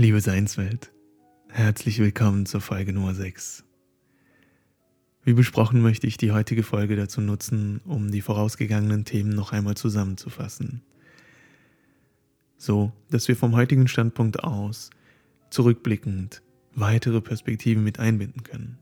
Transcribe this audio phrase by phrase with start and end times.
[0.00, 0.90] Liebe Seinswelt,
[1.50, 3.64] herzlich willkommen zur Folge Nummer 6.
[5.24, 9.76] Wie besprochen möchte ich die heutige Folge dazu nutzen, um die vorausgegangenen Themen noch einmal
[9.76, 10.80] zusammenzufassen.
[12.56, 14.88] So, dass wir vom heutigen Standpunkt aus
[15.50, 16.40] zurückblickend
[16.74, 18.78] weitere Perspektiven mit einbinden können.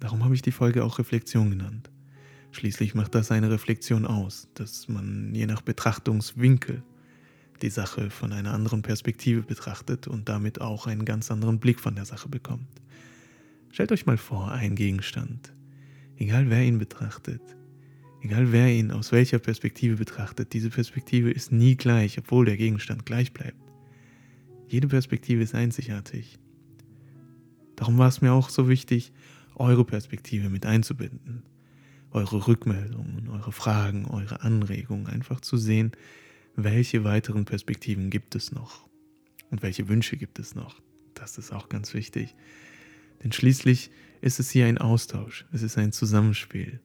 [0.00, 1.90] Darum habe ich die Folge auch Reflexion genannt.
[2.52, 6.82] Schließlich macht das eine Reflexion aus, dass man je nach Betrachtungswinkel
[7.62, 11.94] die Sache von einer anderen Perspektive betrachtet und damit auch einen ganz anderen Blick von
[11.94, 12.68] der Sache bekommt.
[13.70, 15.52] Stellt euch mal vor, ein Gegenstand,
[16.16, 17.40] egal wer ihn betrachtet,
[18.20, 23.06] egal wer ihn aus welcher Perspektive betrachtet, diese Perspektive ist nie gleich, obwohl der Gegenstand
[23.06, 23.56] gleich bleibt.
[24.68, 26.38] Jede Perspektive ist einzigartig.
[27.76, 29.12] Darum war es mir auch so wichtig,
[29.54, 31.42] eure Perspektive mit einzubinden,
[32.10, 35.92] eure Rückmeldungen, eure Fragen, eure Anregungen, einfach zu sehen,
[36.56, 38.88] welche weiteren Perspektiven gibt es noch
[39.50, 40.80] und welche Wünsche gibt es noch.
[41.14, 42.34] Das ist auch ganz wichtig.
[43.22, 46.80] Denn schließlich ist es hier ein Austausch, es ist ein Zusammenspiel.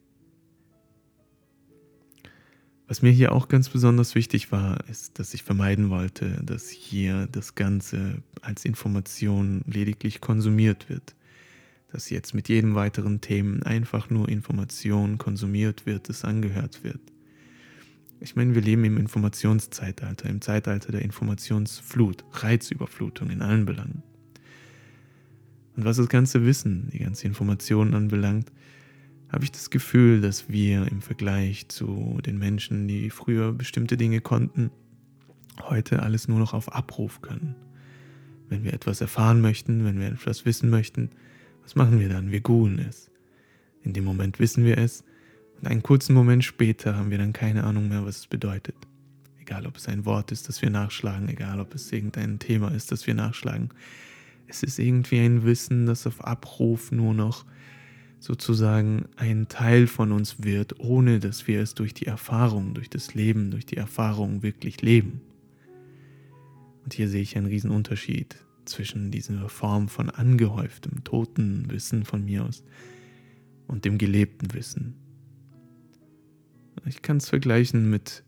[2.88, 7.28] Was mir hier auch ganz besonders wichtig war, ist, dass ich vermeiden wollte, dass hier
[7.30, 11.14] das Ganze als Information lediglich konsumiert wird.
[11.92, 17.00] Dass jetzt mit jedem weiteren Themen einfach nur Information konsumiert wird, es angehört wird.
[18.20, 24.02] Ich meine, wir leben im Informationszeitalter, im Zeitalter der Informationsflut, Reizüberflutung in allen Belangen.
[25.76, 28.50] Und was das ganze Wissen, die ganze Information anbelangt,
[29.28, 34.20] habe ich das Gefühl, dass wir im Vergleich zu den Menschen, die früher bestimmte Dinge
[34.20, 34.70] konnten,
[35.62, 37.54] heute alles nur noch auf Abruf können.
[38.48, 41.10] Wenn wir etwas erfahren möchten, wenn wir etwas wissen möchten,
[41.62, 42.32] was machen wir dann?
[42.32, 43.10] Wir googeln es.
[43.82, 45.04] In dem Moment wissen wir es
[45.60, 48.76] und einen kurzen Moment später haben wir dann keine Ahnung mehr, was es bedeutet.
[49.40, 52.92] Egal, ob es ein Wort ist, das wir nachschlagen, egal, ob es irgendein Thema ist,
[52.92, 53.70] das wir nachschlagen.
[54.46, 57.44] Es ist irgendwie ein Wissen, das auf Abruf nur noch
[58.20, 63.14] sozusagen ein Teil von uns wird, ohne dass wir es durch die Erfahrung, durch das
[63.14, 65.20] Leben, durch die Erfahrung wirklich leben.
[66.84, 72.24] Und hier sehe ich einen riesen Unterschied zwischen dieser Form von angehäuftem, toten Wissen von
[72.24, 72.64] mir aus
[73.66, 74.94] und dem gelebten Wissen,
[76.86, 78.24] ich kann es vergleichen mit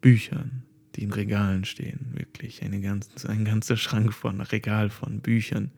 [0.00, 0.64] Büchern,
[0.94, 2.12] die in Regalen stehen.
[2.14, 5.70] Wirklich eine ganz, ein ganzer Schrank von Regal von Büchern,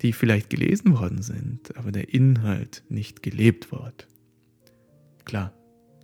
[0.00, 4.08] die vielleicht gelesen worden sind, aber der Inhalt nicht gelebt wird.
[5.24, 5.52] Klar,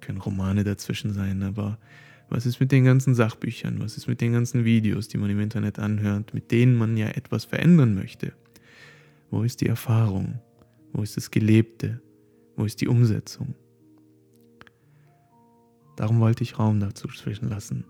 [0.01, 1.79] können Romane dazwischen sein, aber
[2.29, 3.81] was ist mit den ganzen Sachbüchern?
[3.81, 7.09] Was ist mit den ganzen Videos, die man im Internet anhört, mit denen man ja
[7.09, 8.33] etwas verändern möchte?
[9.31, 10.41] Wo ist die Erfahrung?
[10.93, 12.01] Wo ist das Gelebte?
[12.57, 13.55] Wo ist die Umsetzung?
[15.99, 17.85] Darum wollte ich Raum dazu zwischenlassen.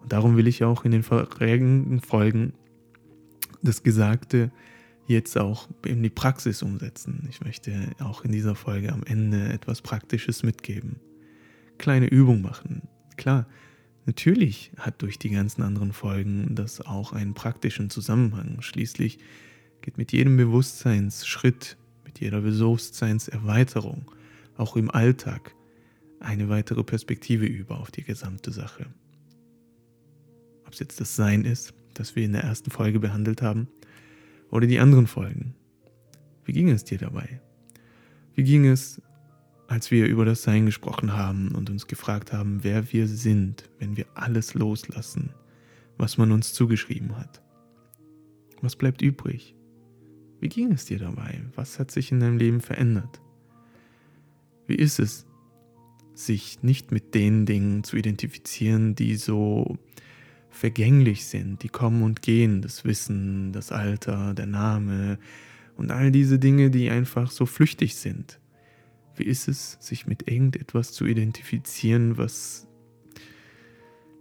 [0.00, 2.54] Und darum will ich auch in den vorherigen Folgen
[3.60, 4.50] das Gesagte
[5.06, 7.26] jetzt auch in die Praxis umsetzen.
[7.28, 10.96] Ich möchte auch in dieser Folge am Ende etwas Praktisches mitgeben.
[11.76, 12.88] Kleine Übung machen.
[13.18, 13.46] Klar,
[14.06, 18.62] natürlich hat durch die ganzen anderen Folgen das auch einen praktischen Zusammenhang.
[18.62, 19.18] Schließlich
[19.82, 24.10] geht mit jedem Bewusstseinsschritt, mit jeder Bewusstseinserweiterung,
[24.56, 25.54] auch im Alltag,
[26.20, 28.86] eine weitere Perspektive über auf die gesamte Sache.
[30.66, 33.68] Ob es jetzt das Sein ist, das wir in der ersten Folge behandelt haben,
[34.50, 35.54] oder die anderen Folgen.
[36.44, 37.40] Wie ging es dir dabei?
[38.34, 39.00] Wie ging es,
[39.68, 43.96] als wir über das Sein gesprochen haben und uns gefragt haben, wer wir sind, wenn
[43.96, 45.30] wir alles loslassen,
[45.96, 47.42] was man uns zugeschrieben hat?
[48.60, 49.54] Was bleibt übrig?
[50.40, 51.40] Wie ging es dir dabei?
[51.54, 53.20] Was hat sich in deinem Leben verändert?
[54.66, 55.26] Wie ist es,
[56.26, 59.78] sich nicht mit den Dingen zu identifizieren, die so
[60.50, 65.18] vergänglich sind, die kommen und gehen, das Wissen, das Alter, der Name
[65.76, 68.40] und all diese Dinge, die einfach so flüchtig sind.
[69.16, 72.66] Wie ist es, sich mit irgendetwas zu identifizieren, was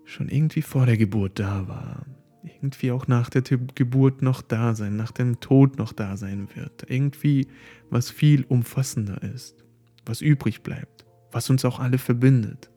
[0.06, 2.06] schon irgendwie vor der Geburt da war,
[2.44, 3.42] irgendwie auch nach der
[3.76, 7.48] Geburt noch da sein, nach dem Tod noch da sein wird, irgendwie
[7.90, 9.64] was viel umfassender ist,
[10.06, 12.70] was übrig bleibt was uns auch alle verbindet.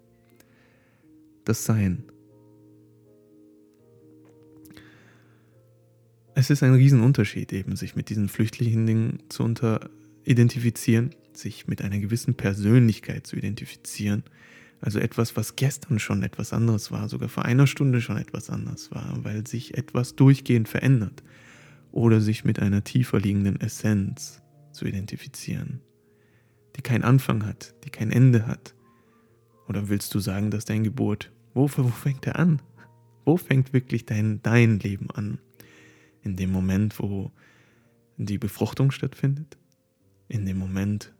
[1.45, 2.05] Das Sein.
[6.35, 9.91] Es ist ein Riesenunterschied eben, sich mit diesen flüchtlichen Dingen zu unter
[10.25, 14.23] identifizieren, sich mit einer gewissen Persönlichkeit zu identifizieren.
[14.81, 18.91] Also etwas, was gestern schon etwas anderes war, sogar vor einer Stunde schon etwas anderes
[18.91, 21.23] war, weil sich etwas durchgehend verändert.
[21.93, 24.41] Oder sich mit einer tiefer liegenden Essenz
[24.73, 25.81] zu identifizieren
[26.77, 28.75] die keinen Anfang hat, die kein Ende hat?
[29.69, 32.61] Oder willst du sagen, dass dein Geburt, wo, wo fängt er an?
[33.25, 35.39] Wo fängt wirklich dein, dein Leben an?
[36.23, 37.31] In dem Moment, wo
[38.17, 39.57] die Befruchtung stattfindet?
[40.29, 41.13] In dem Moment,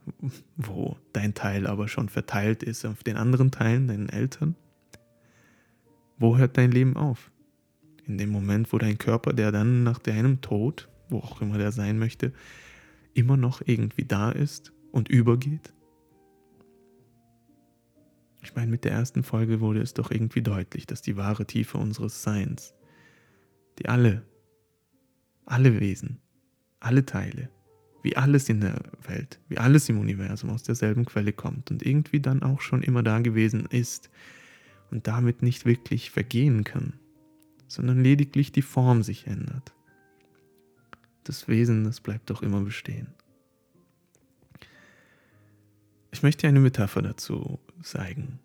[0.57, 4.55] wo dein Teil aber schon verteilt ist auf den anderen Teilen, deinen Eltern?
[6.17, 7.31] Wo hört dein Leben auf?
[8.05, 11.71] In dem Moment, wo dein Körper, der dann nach deinem Tod, wo auch immer der
[11.71, 12.33] sein möchte,
[13.13, 15.73] immer noch irgendwie da ist und übergeht?
[18.43, 21.77] Ich meine, mit der ersten Folge wurde es doch irgendwie deutlich, dass die wahre Tiefe
[21.77, 22.73] unseres Seins,
[23.79, 24.25] die alle,
[25.45, 26.19] alle Wesen,
[26.79, 27.49] alle Teile,
[28.03, 32.19] wie alles in der Welt, wie alles im Universum aus derselben Quelle kommt und irgendwie
[32.19, 34.09] dann auch schon immer da gewesen ist
[34.91, 36.93] und damit nicht wirklich vergehen kann,
[37.67, 39.73] sondern lediglich die Form sich ändert.
[41.23, 43.07] Das Wesen, das bleibt doch immer bestehen.
[46.13, 48.39] Ich möchte eine Metapher dazu zeigen.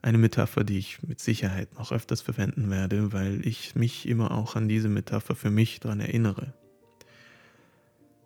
[0.00, 4.54] Eine Metapher, die ich mit Sicherheit noch öfters verwenden werde, weil ich mich immer auch
[4.54, 6.54] an diese Metapher für mich daran erinnere.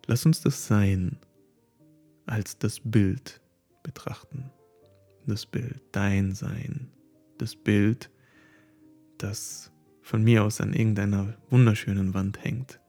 [0.05, 1.17] Lass uns das Sein
[2.27, 3.41] als das Bild
[3.81, 4.51] betrachten.
[5.25, 6.91] Das Bild, dein Sein.
[7.39, 8.11] Das Bild,
[9.17, 9.71] das
[10.03, 12.79] von mir aus an irgendeiner wunderschönen Wand hängt.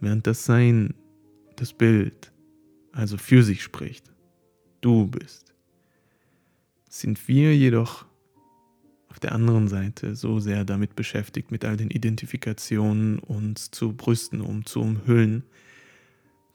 [0.00, 0.94] Während das Sein,
[1.54, 2.31] das Bild,
[2.92, 4.10] also für sich spricht,
[4.80, 5.54] du bist,
[6.88, 8.04] sind wir jedoch
[9.08, 14.40] auf der anderen Seite so sehr damit beschäftigt, mit all den Identifikationen uns zu brüsten,
[14.40, 15.44] um zu umhüllen,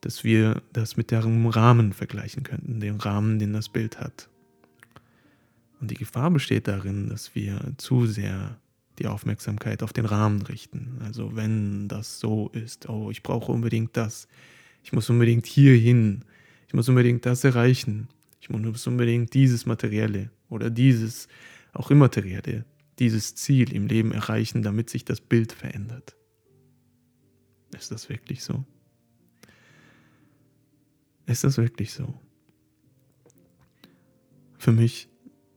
[0.02, 4.30] dass wir das mit dem Rahmen vergleichen könnten, den Rahmen, den das Bild hat.
[5.80, 8.60] Und die Gefahr besteht darin, dass wir zu sehr
[9.00, 11.00] die Aufmerksamkeit auf den Rahmen richten.
[11.04, 14.28] Also wenn das so ist, oh, ich brauche unbedingt das,
[14.88, 16.24] ich muss unbedingt hier hin,
[16.66, 18.08] ich muss unbedingt das erreichen,
[18.40, 21.28] ich muss unbedingt dieses Materielle oder dieses
[21.74, 22.64] auch immaterielle,
[22.98, 26.16] dieses Ziel im Leben erreichen, damit sich das Bild verändert.
[27.78, 28.64] Ist das wirklich so?
[31.26, 32.18] Ist das wirklich so?
[34.58, 35.10] Für mich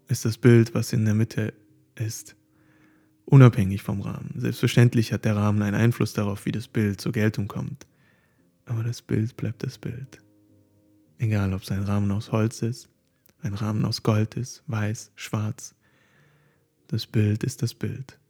[0.09, 1.55] ist das Bild, was in der Mitte
[1.95, 2.35] ist,
[3.27, 4.33] unabhängig vom Rahmen.
[4.35, 7.87] Selbstverständlich hat der Rahmen einen Einfluss darauf, wie das Bild zur Geltung kommt.
[8.71, 10.23] Aber das Bild bleibt das Bild.
[11.19, 12.89] Egal, ob es ein Rahmen aus Holz ist,
[13.43, 15.75] ein Rahmen aus Gold ist, weiß, schwarz,
[16.87, 18.21] das Bild ist das Bild.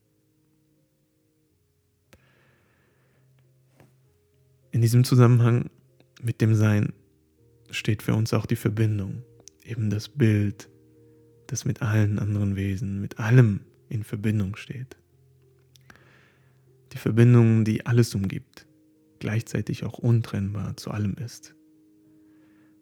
[4.70, 5.68] In diesem Zusammenhang
[6.22, 6.94] mit dem Sein
[7.70, 9.22] steht für uns auch die Verbindung,
[9.62, 10.70] eben das Bild,
[11.48, 13.60] das mit allen anderen Wesen, mit allem
[13.90, 14.96] in Verbindung steht.
[16.94, 18.66] Die Verbindung, die alles umgibt,
[19.20, 21.54] gleichzeitig auch untrennbar zu allem ist.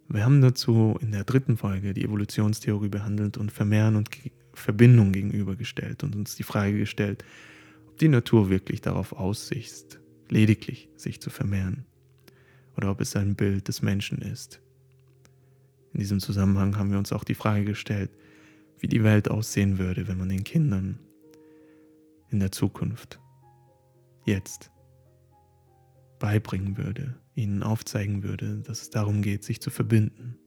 [0.08, 4.08] Wir haben dazu in der dritten Folge die Evolutionstheorie behandelt und Vermehren und
[4.54, 7.24] Verbindung gegenübergestellt und uns die Frage gestellt,
[7.86, 10.00] ob die Natur wirklich darauf aussicht,
[10.30, 11.84] lediglich sich zu vermehren
[12.76, 14.62] oder ob es ein Bild des Menschen ist.
[15.92, 18.10] In diesem Zusammenhang haben wir uns auch die Frage gestellt,
[18.78, 21.00] wie die Welt aussehen würde, wenn man den Kindern
[22.30, 23.20] in der Zukunft,
[24.24, 24.70] jetzt,
[26.18, 30.38] beibringen würde, ihnen aufzeigen würde, dass es darum geht, sich zu verbinden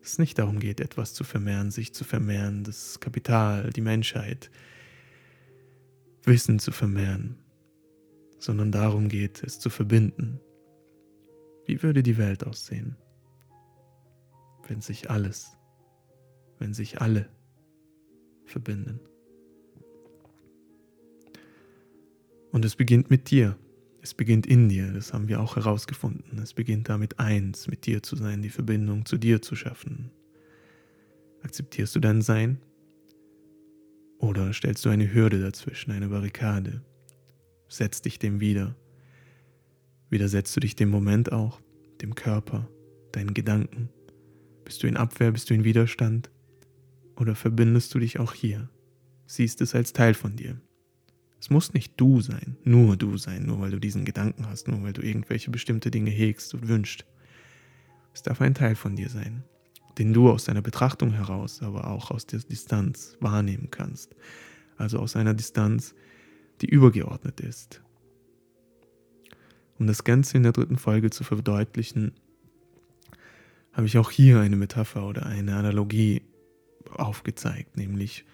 [0.00, 4.50] dass es nicht darum geht, etwas zu vermehren, sich zu vermehren, das Kapital, die Menschheit,
[6.24, 7.36] Wissen zu vermehren,
[8.38, 10.40] sondern darum geht, es zu verbinden.
[11.66, 12.96] Wie würde die Welt aussehen,
[14.66, 15.58] wenn sich alles,
[16.58, 17.28] wenn sich alle
[18.46, 19.00] verbinden?
[22.50, 23.58] Und es beginnt mit dir.
[24.08, 26.38] Es beginnt in dir, das haben wir auch herausgefunden.
[26.38, 30.10] Es beginnt damit eins, mit dir zu sein, die Verbindung zu dir zu schaffen.
[31.42, 32.58] Akzeptierst du dein Sein?
[34.16, 36.80] Oder stellst du eine Hürde dazwischen, eine Barrikade?
[37.68, 38.76] Setzt dich dem wieder.
[40.08, 41.60] Widersetzt du dich dem Moment auch,
[42.00, 42.66] dem Körper,
[43.12, 43.90] deinen Gedanken?
[44.64, 46.30] Bist du in Abwehr, bist du in Widerstand?
[47.16, 48.70] Oder verbindest du dich auch hier?
[49.26, 50.58] Siehst es als Teil von dir?
[51.40, 54.82] Es muss nicht du sein, nur du sein, nur weil du diesen Gedanken hast, nur
[54.82, 57.04] weil du irgendwelche bestimmte Dinge hegst und wünschst.
[58.12, 59.44] Es darf ein Teil von dir sein,
[59.98, 64.16] den du aus deiner Betrachtung heraus, aber auch aus der Distanz wahrnehmen kannst.
[64.76, 65.94] Also aus einer Distanz,
[66.60, 67.82] die übergeordnet ist.
[69.78, 72.12] Um das Ganze in der dritten Folge zu verdeutlichen,
[73.72, 76.22] habe ich auch hier eine Metapher oder eine Analogie
[76.90, 78.24] aufgezeigt, nämlich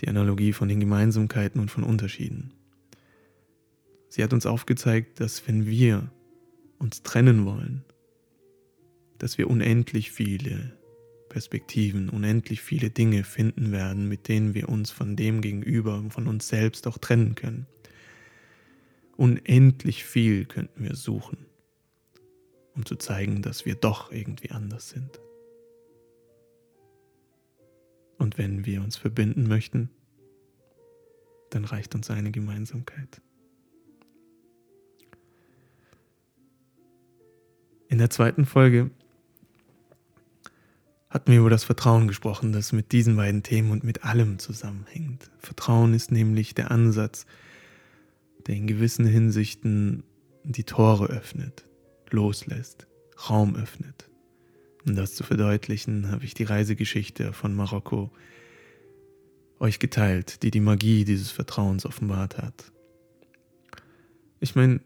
[0.00, 2.52] die Analogie von den Gemeinsamkeiten und von Unterschieden.
[4.08, 6.10] Sie hat uns aufgezeigt, dass wenn wir
[6.78, 7.84] uns trennen wollen,
[9.18, 10.72] dass wir unendlich viele
[11.28, 16.48] Perspektiven, unendlich viele Dinge finden werden, mit denen wir uns von dem gegenüber, von uns
[16.48, 17.66] selbst auch trennen können.
[19.16, 21.38] Unendlich viel könnten wir suchen,
[22.74, 25.20] um zu zeigen, dass wir doch irgendwie anders sind.
[28.18, 29.90] Und wenn wir uns verbinden möchten,
[31.50, 33.20] dann reicht uns eine Gemeinsamkeit.
[37.88, 38.90] In der zweiten Folge
[41.08, 45.30] hatten wir über das Vertrauen gesprochen, das mit diesen beiden Themen und mit allem zusammenhängt.
[45.38, 47.26] Vertrauen ist nämlich der Ansatz,
[48.46, 50.02] der in gewissen Hinsichten
[50.44, 51.64] die Tore öffnet,
[52.10, 52.86] loslässt,
[53.28, 54.10] Raum öffnet.
[54.86, 58.12] Um das zu verdeutlichen, habe ich die Reisegeschichte von Marokko
[59.58, 62.72] euch geteilt, die die Magie dieses Vertrauens offenbart hat.
[64.38, 64.80] Ich meine,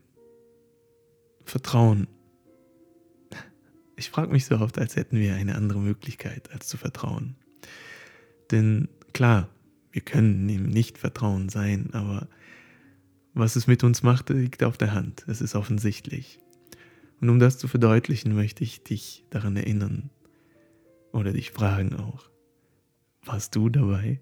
[1.45, 2.07] Vertrauen.
[3.97, 7.37] Ich frage mich so oft, als hätten wir eine andere Möglichkeit, als zu vertrauen.
[8.51, 9.49] Denn klar,
[9.93, 12.29] wir können ihm nicht Vertrauen sein, aber
[13.35, 15.25] was es mit uns macht, liegt auf der Hand.
[15.27, 16.39] Es ist offensichtlich.
[17.21, 20.11] Und um das zu verdeutlichen, möchte ich dich daran erinnern
[21.13, 22.31] oder dich fragen auch,
[23.25, 24.21] warst du dabei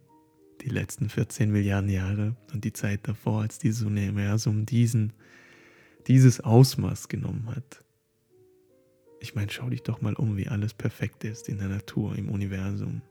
[0.62, 5.12] die letzten 14 Milliarden Jahre und die Zeit davor, als dieses Universum diesen,
[6.08, 7.84] dieses Ausmaß genommen hat?
[9.20, 12.28] Ich meine, schau dich doch mal um, wie alles perfekt ist in der Natur, im
[12.28, 13.02] Universum,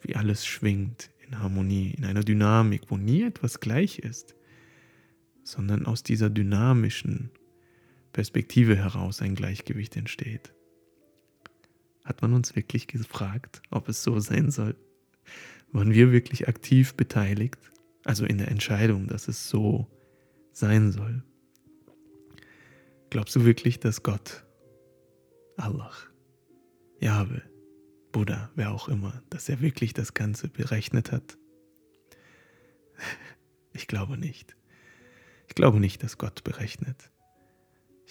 [0.00, 4.34] wie alles schwingt in Harmonie, in einer Dynamik, wo nie etwas gleich ist
[5.44, 7.30] sondern aus dieser dynamischen
[8.12, 10.52] Perspektive heraus ein Gleichgewicht entsteht.
[12.04, 14.76] Hat man uns wirklich gefragt, ob es so sein soll?
[15.70, 17.58] Waren wir wirklich aktiv beteiligt,
[18.04, 19.86] also in der Entscheidung, dass es so
[20.52, 21.22] sein soll?
[23.10, 24.44] Glaubst du wirklich, dass Gott,
[25.56, 25.92] Allah,
[27.00, 27.42] Jahwe,
[28.10, 31.38] Buddha, wer auch immer, dass er wirklich das Ganze berechnet hat?
[33.74, 34.54] Ich glaube nicht.
[35.48, 37.11] Ich glaube nicht, dass Gott berechnet.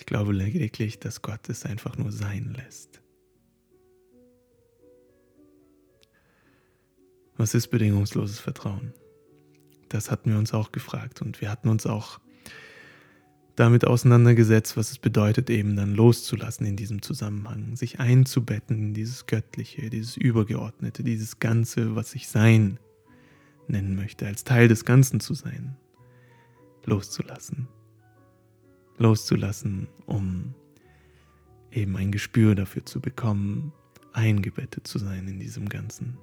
[0.01, 3.03] Ich glaube lediglich, dass Gott es einfach nur sein lässt.
[7.37, 8.95] Was ist bedingungsloses Vertrauen?
[9.89, 12.19] Das hatten wir uns auch gefragt und wir hatten uns auch
[13.55, 19.27] damit auseinandergesetzt, was es bedeutet, eben dann loszulassen in diesem Zusammenhang, sich einzubetten in dieses
[19.27, 22.79] Göttliche, dieses Übergeordnete, dieses Ganze, was ich sein
[23.67, 25.77] nennen möchte, als Teil des Ganzen zu sein
[26.85, 27.67] loszulassen.
[28.97, 30.53] Loszulassen, um
[31.71, 33.71] eben ein Gespür dafür zu bekommen,
[34.13, 36.17] eingebettet zu sein in diesem Ganzen.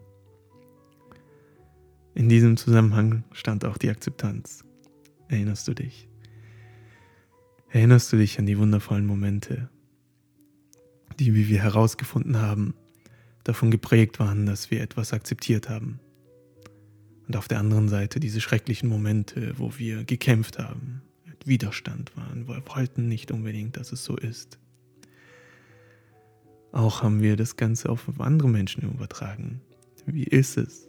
[2.15, 4.65] In diesem Zusammenhang stand auch die Akzeptanz.
[5.29, 6.09] Erinnerst du dich?
[7.71, 9.69] Erinnerst du dich an die wundervollen Momente,
[11.19, 12.75] die, wie wir herausgefunden haben,
[13.45, 16.01] davon geprägt waren, dass wir etwas akzeptiert haben,
[17.29, 21.03] und auf der anderen Seite diese schrecklichen Momente, wo wir gekämpft haben,
[21.49, 24.59] Widerstand waren, wir wollten nicht unbedingt, dass es so ist.
[26.73, 29.61] Auch haben wir das Ganze auf andere Menschen übertragen.
[30.07, 30.88] Wie ist es,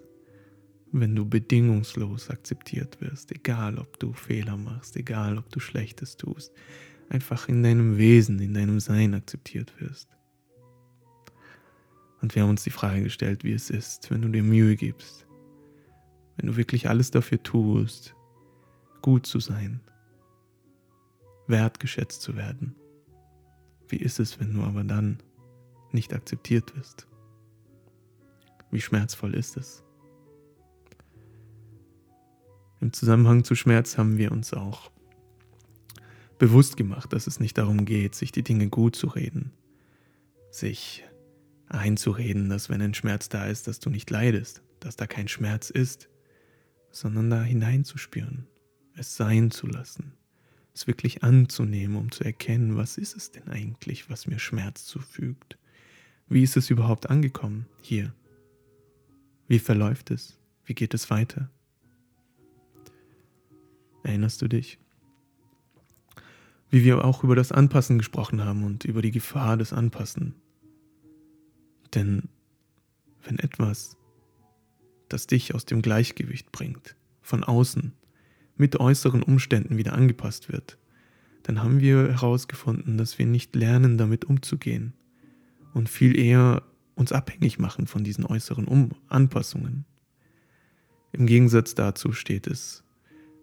[0.92, 6.52] wenn du bedingungslos akzeptiert wirst, egal ob du Fehler machst, egal ob du Schlechtes tust,
[7.10, 10.10] einfach in deinem Wesen, in deinem Sein akzeptiert wirst.
[12.22, 15.26] Und wir haben uns die Frage gestellt, wie es ist, wenn du dir Mühe gibst,
[16.38, 18.16] wenn du wirklich alles dafür tust,
[19.02, 19.80] gut zu sein,
[21.50, 22.76] wertgeschätzt zu werden.
[23.88, 25.18] Wie ist es, wenn du aber dann
[25.92, 27.08] nicht akzeptiert wirst?
[28.72, 29.84] Wie schmerzvoll ist es?
[32.82, 34.92] Im Zusammenhang zu Schmerz haben wir uns auch
[36.38, 39.52] bewusst gemacht, dass es nicht darum geht, sich die Dinge gut zu reden,
[40.50, 41.04] sich
[41.68, 45.70] einzureden, dass wenn ein Schmerz da ist, dass du nicht leidest, dass da kein Schmerz
[45.70, 46.10] ist,
[46.92, 48.48] sondern da hineinzuspüren,
[48.96, 50.14] es sein zu lassen,
[50.74, 55.58] es wirklich anzunehmen, um zu erkennen, was ist es denn eigentlich, was mir Schmerz zufügt?
[56.28, 58.14] Wie ist es überhaupt angekommen hier?
[59.48, 60.38] Wie verläuft es?
[60.66, 61.50] Wie geht es weiter?
[64.04, 64.80] Erinnerst du dich?
[66.70, 70.36] Wie wir auch über das Anpassen gesprochen haben und über die Gefahr des Anpassen.
[71.96, 72.30] Denn
[73.24, 73.98] wenn etwas
[75.10, 77.94] das dich aus dem Gleichgewicht bringt, von außen,
[78.60, 80.78] mit äußeren Umständen wieder angepasst wird,
[81.44, 84.94] dann haben wir herausgefunden, dass wir nicht lernen, damit umzugehen
[85.74, 86.62] und viel eher
[86.96, 89.86] uns abhängig machen von diesen äußeren um Anpassungen.
[91.12, 92.84] Im Gegensatz dazu steht es,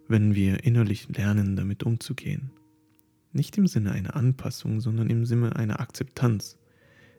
[0.07, 2.51] wenn wir innerlich lernen, damit umzugehen.
[3.33, 6.59] Nicht im Sinne einer Anpassung, sondern im Sinne einer Akzeptanz,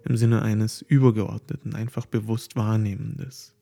[0.06, 3.58] im Sinne eines übergeordneten, einfach bewusst Wahrnehmendes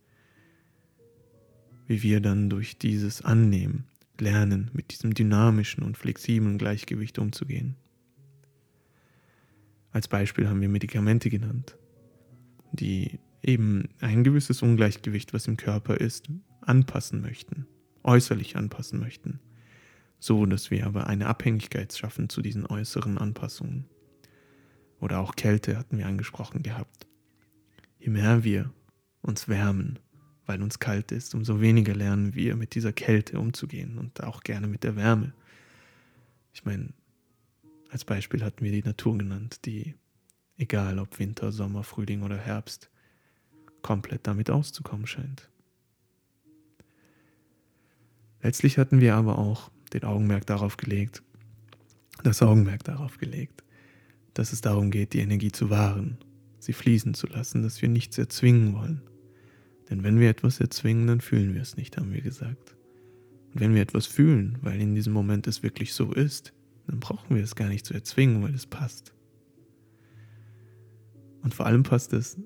[1.88, 3.86] wie wir dann durch dieses Annehmen
[4.22, 7.76] lernen, mit diesem dynamischen und flexiblen Gleichgewicht umzugehen.
[9.92, 11.78] Als Beispiel haben wir Medikamente genannt,
[12.72, 16.30] die eben ein gewisses Ungleichgewicht, was im Körper ist,
[16.62, 17.68] anpassen möchten,
[18.04, 19.40] äußerlich anpassen möchten,
[20.20, 23.86] so dass wir aber eine Abhängigkeit schaffen zu diesen äußeren Anpassungen.
[25.00, 27.08] Oder auch Kälte hatten wir angesprochen gehabt.
[28.00, 28.72] Je mehr wir
[29.22, 30.00] uns wärmen,
[30.46, 34.68] weil uns kalt ist, umso weniger lernen wir mit dieser Kälte umzugehen und auch gerne
[34.68, 35.34] mit der Wärme.
[36.54, 36.90] Ich meine,
[37.90, 39.96] als Beispiel hatten wir die Natur genannt, die,
[40.58, 42.90] egal ob Winter, Sommer, Frühling oder Herbst,
[43.82, 45.50] komplett damit auszukommen scheint.
[48.42, 51.24] Letztlich hatten wir aber auch den Augenmerk darauf gelegt,
[52.24, 53.64] das Augenmerk darauf gelegt,
[54.34, 56.18] dass es darum geht, die Energie zu wahren,
[56.60, 59.02] sie fließen zu lassen, dass wir nichts erzwingen wollen.
[59.90, 62.76] Denn wenn wir etwas erzwingen, dann fühlen wir es nicht, haben wir gesagt.
[63.54, 66.54] Und wenn wir etwas fühlen, weil in diesem Moment es wirklich so ist,
[66.88, 69.14] dann brauchen wir es gar nicht zu erzwingen, weil es passt.
[71.42, 72.38] Und vor allem passt es,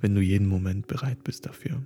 [0.00, 1.82] wenn du jeden Moment bereit bist dafür.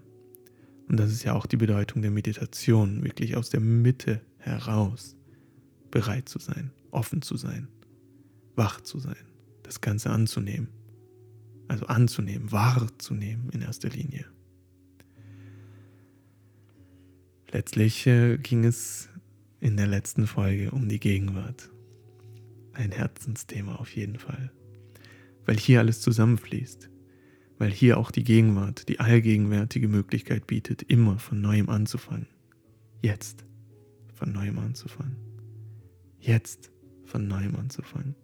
[0.89, 5.17] Und das ist ja auch die Bedeutung der Meditation, wirklich aus der Mitte heraus
[5.91, 7.69] bereit zu sein, offen zu sein,
[8.57, 9.17] wach zu sein,
[9.63, 10.69] das Ganze anzunehmen.
[11.69, 14.27] Also anzunehmen, wahrzunehmen in erster Linie.
[17.53, 19.09] Letztlich äh, ging es
[19.59, 21.69] in der letzten Folge um die Gegenwart.
[22.75, 24.53] Ein Herzensthema auf jeden Fall.
[25.47, 26.89] Weil hier alles zusammenfließt.
[27.59, 32.29] Weil hier auch die Gegenwart, die allgegenwärtige Möglichkeit bietet, immer von neuem anzufangen.
[33.03, 33.45] Jetzt
[34.15, 35.17] von neuem anzufangen.
[36.21, 36.71] Jetzt
[37.05, 38.15] von neuem anzufangen.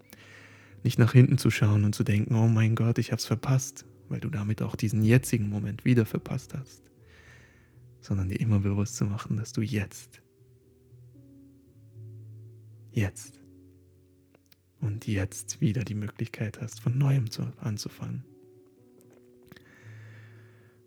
[0.85, 4.21] Nicht nach hinten zu schauen und zu denken, oh mein Gott, ich hab's verpasst, weil
[4.21, 6.87] du damit auch diesen jetzigen Moment wieder verpasst hast.
[8.07, 10.23] Sondern dir immer bewusst zu machen, dass du jetzt
[12.93, 13.43] jetzt
[14.81, 18.23] und jetzt wieder die Möglichkeit hast, von neuem zu, anzufangen.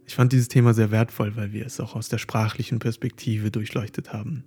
[0.07, 4.13] Ich fand dieses Thema sehr wertvoll, weil wir es auch aus der sprachlichen Perspektive durchleuchtet
[4.13, 4.45] haben.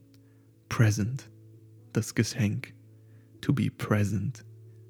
[0.70, 1.30] Present,
[1.92, 2.72] das Geschenk.
[3.42, 4.46] To be present.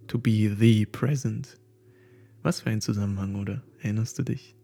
[0.06, 1.58] To be the present.
[2.42, 3.64] Was für ein Zusammenhang, oder?
[3.80, 4.54] Erinnerst du dich?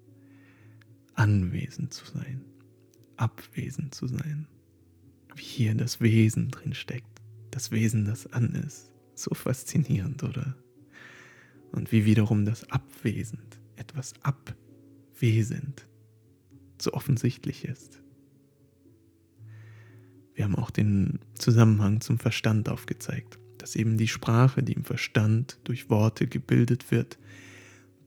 [1.14, 2.44] Anwesend zu sein.
[3.18, 4.46] Abwesend zu sein.
[5.34, 7.18] Wie hier das Wesen drin steckt
[7.50, 8.92] das Wesen, das an ist.
[9.14, 10.54] So faszinierend, oder?
[11.72, 15.86] Und wie wiederum das Abwesend, etwas abwesend,
[16.80, 18.00] so offensichtlich ist.
[20.34, 25.58] Wir haben auch den Zusammenhang zum Verstand aufgezeigt, dass eben die Sprache, die im Verstand
[25.64, 27.18] durch Worte gebildet wird,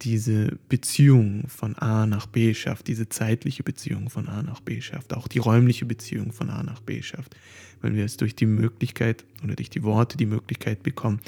[0.02, 5.14] diese Beziehung von A nach B schafft, diese zeitliche Beziehung von A nach B schafft,
[5.14, 7.36] auch die räumliche Beziehung von A nach B schafft,
[7.82, 11.22] weil wir es durch die Möglichkeit oder durch die Worte die Möglichkeit bekommen,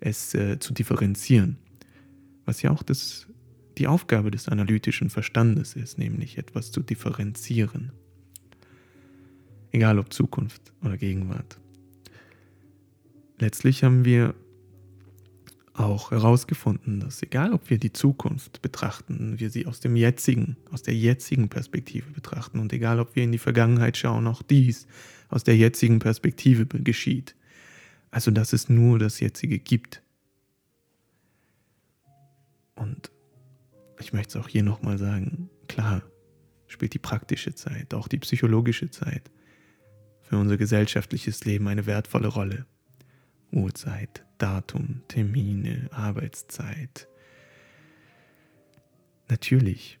[0.00, 1.56] es äh, zu differenzieren.
[2.44, 3.26] Was ja auch das,
[3.78, 7.92] die Aufgabe des analytischen Verstandes ist, nämlich etwas zu differenzieren.
[9.72, 11.58] Egal ob Zukunft oder Gegenwart.
[13.38, 14.34] Letztlich haben wir
[15.72, 20.82] auch herausgefunden, dass egal ob wir die Zukunft betrachten, wir sie aus dem jetzigen, aus
[20.82, 24.86] der jetzigen Perspektive betrachten und egal ob wir in die Vergangenheit schauen, auch dies
[25.28, 27.36] aus der jetzigen Perspektive geschieht.
[28.10, 30.02] Also dass es nur das jetzige gibt.
[32.74, 33.10] Und
[34.00, 36.02] ich möchte es auch hier nochmal sagen, klar,
[36.66, 39.30] spielt die praktische Zeit, auch die psychologische Zeit
[40.22, 42.66] für unser gesellschaftliches Leben eine wertvolle Rolle.
[43.52, 47.08] Uhrzeit, Datum, Termine, Arbeitszeit.
[49.28, 50.00] Natürlich.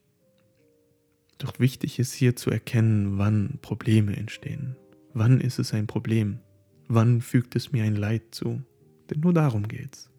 [1.38, 4.76] Doch wichtig ist hier zu erkennen, wann Probleme entstehen.
[5.14, 6.40] Wann ist es ein Problem?
[6.88, 8.62] Wann fügt es mir ein Leid zu?
[9.10, 10.10] Denn nur darum geht's.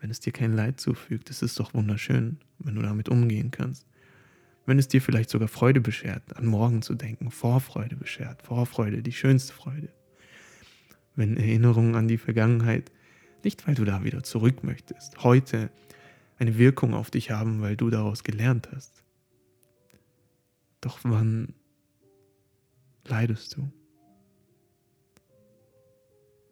[0.00, 3.86] Wenn es dir kein Leid zufügt, ist es doch wunderschön, wenn du damit umgehen kannst.
[4.66, 9.12] Wenn es dir vielleicht sogar Freude beschert, an morgen zu denken, Vorfreude beschert, Vorfreude, die
[9.12, 9.88] schönste Freude
[11.16, 12.92] wenn Erinnerungen an die Vergangenheit,
[13.44, 15.70] nicht weil du da wieder zurück möchtest, heute
[16.38, 19.02] eine Wirkung auf dich haben, weil du daraus gelernt hast.
[20.80, 21.54] Doch wann
[23.04, 23.70] leidest du?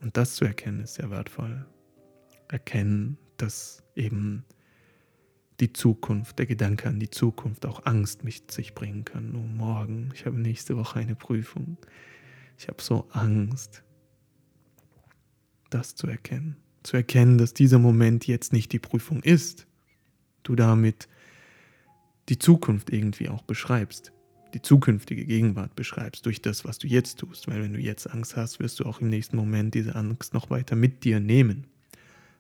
[0.01, 1.67] Und das zu erkennen ist sehr wertvoll.
[2.49, 4.45] Erkennen, dass eben
[5.61, 9.35] die Zukunft, der Gedanke an die Zukunft auch Angst mit sich bringen kann.
[9.35, 11.79] Oh, morgen, ich habe nächste Woche eine Prüfung.
[12.59, 13.83] Ich habe so Angst
[15.71, 16.57] das zu erkennen.
[16.85, 19.67] Zu erkennen, dass dieser Moment jetzt nicht die Prüfung ist.
[20.45, 21.09] Du damit
[22.29, 24.13] die Zukunft irgendwie auch beschreibst.
[24.55, 27.49] die zukünftige Gegenwart beschreibst, durch das, was du jetzt tust.
[27.49, 30.49] Weil wenn du jetzt Angst hast, wirst du auch im nächsten Moment diese Angst noch
[30.49, 31.67] weiter mit dir nehmen.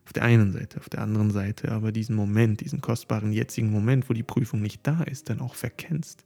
[0.04, 4.09] Auf der einen Seite, auf der anderen Seite aber diesen Moment, diesen kostbaren jetzigen Moment,
[4.09, 6.24] wo die Prüfung nicht da ist, dann auch verkennst.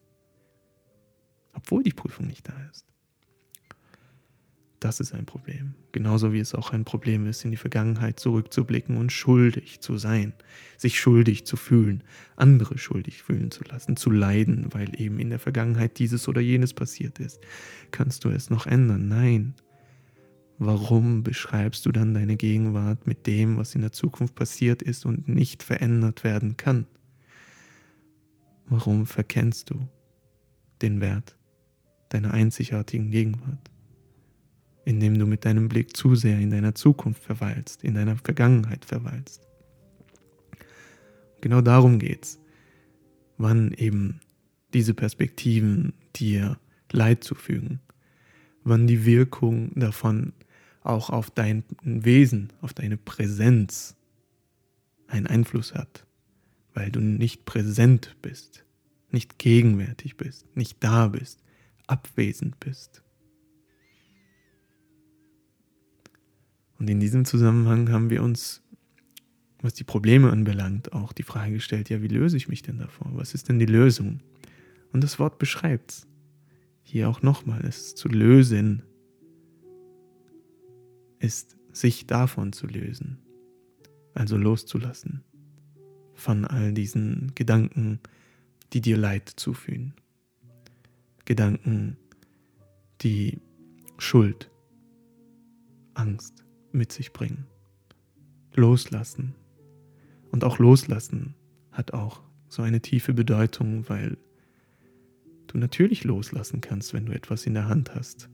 [1.55, 2.85] Obwohl die Prüfung nicht da ist.
[4.81, 5.75] Das ist ein Problem.
[5.91, 10.35] Genauso wie es auch ein Problem ist, in die Vergangenheit zurückzublicken und schuldig zu sein,
[10.77, 12.05] sich schuldig zu fühlen,
[12.37, 16.75] andere schuldig fühlen zu lassen, zu leiden, weil eben in der Vergangenheit dieses oder jenes
[16.75, 17.41] passiert ist.
[17.91, 19.09] Kannst du es noch ändern?
[19.09, 19.55] Nein.
[20.61, 25.29] Warum beschreibst du dann deine Gegenwart mit dem, was in der Zukunft passiert ist und
[25.29, 26.87] nicht verändert werden kann?
[28.67, 29.89] Warum verkennst du
[30.83, 31.37] den Wert
[32.11, 33.71] deiner einzigartigen Gegenwart?
[34.89, 39.47] Indem du mit deinem Blick zu sehr in deiner Zukunft verweilst, in deiner Vergangenheit verweilst.
[41.43, 42.41] Genau darum geht's,
[43.37, 44.21] wann eben
[44.73, 46.59] diese Perspektiven dir
[46.91, 47.81] Leid zufügen,
[48.65, 50.33] wann die Wirkung davon
[50.81, 53.95] auch auf dein Wesen, auf deine Präsenz
[55.07, 56.07] einen Einfluss hat,
[56.73, 58.65] weil du nicht präsent bist,
[59.11, 61.43] nicht gegenwärtig bist, nicht da bist,
[61.87, 63.03] abwesend bist.
[66.79, 68.63] Und in diesem Zusammenhang haben wir uns,
[69.61, 73.11] was die Probleme anbelangt, auch die Frage gestellt, ja, wie löse ich mich denn davor?
[73.15, 74.21] Was ist denn die Lösung?
[74.93, 76.07] Und das Wort beschreibt es.
[76.83, 78.83] Hier auch nochmal, es zu lösen
[81.19, 83.19] ist, sich davon zu lösen.
[84.15, 85.23] Also loszulassen
[86.15, 88.01] von all diesen Gedanken,
[88.73, 89.95] die dir Leid zufügen.
[91.25, 91.97] Gedanken,
[93.03, 93.39] die
[93.99, 94.51] Schuld,
[95.95, 97.47] Angst, mit sich bringen.
[98.55, 99.35] Loslassen.
[100.31, 101.35] Und auch loslassen
[101.73, 104.19] hat auch so eine tiefe Bedeutung, weil
[105.47, 108.29] du natürlich loslassen kannst, wenn du etwas in der Hand hast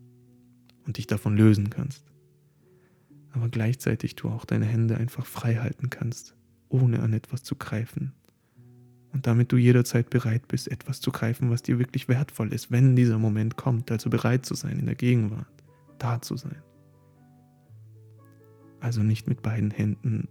[0.87, 2.05] und dich davon lösen kannst.
[3.33, 6.37] Aber gleichzeitig du auch deine Hände einfach frei halten kannst,
[6.69, 8.13] ohne an etwas zu greifen.
[9.13, 12.97] Und damit du jederzeit bereit bist, etwas zu greifen, was dir wirklich wertvoll ist, wenn
[12.97, 15.47] dieser Moment kommt, also bereit zu sein in der Gegenwart,
[15.99, 16.61] da zu sein
[18.85, 20.29] also nicht mit beiden Händen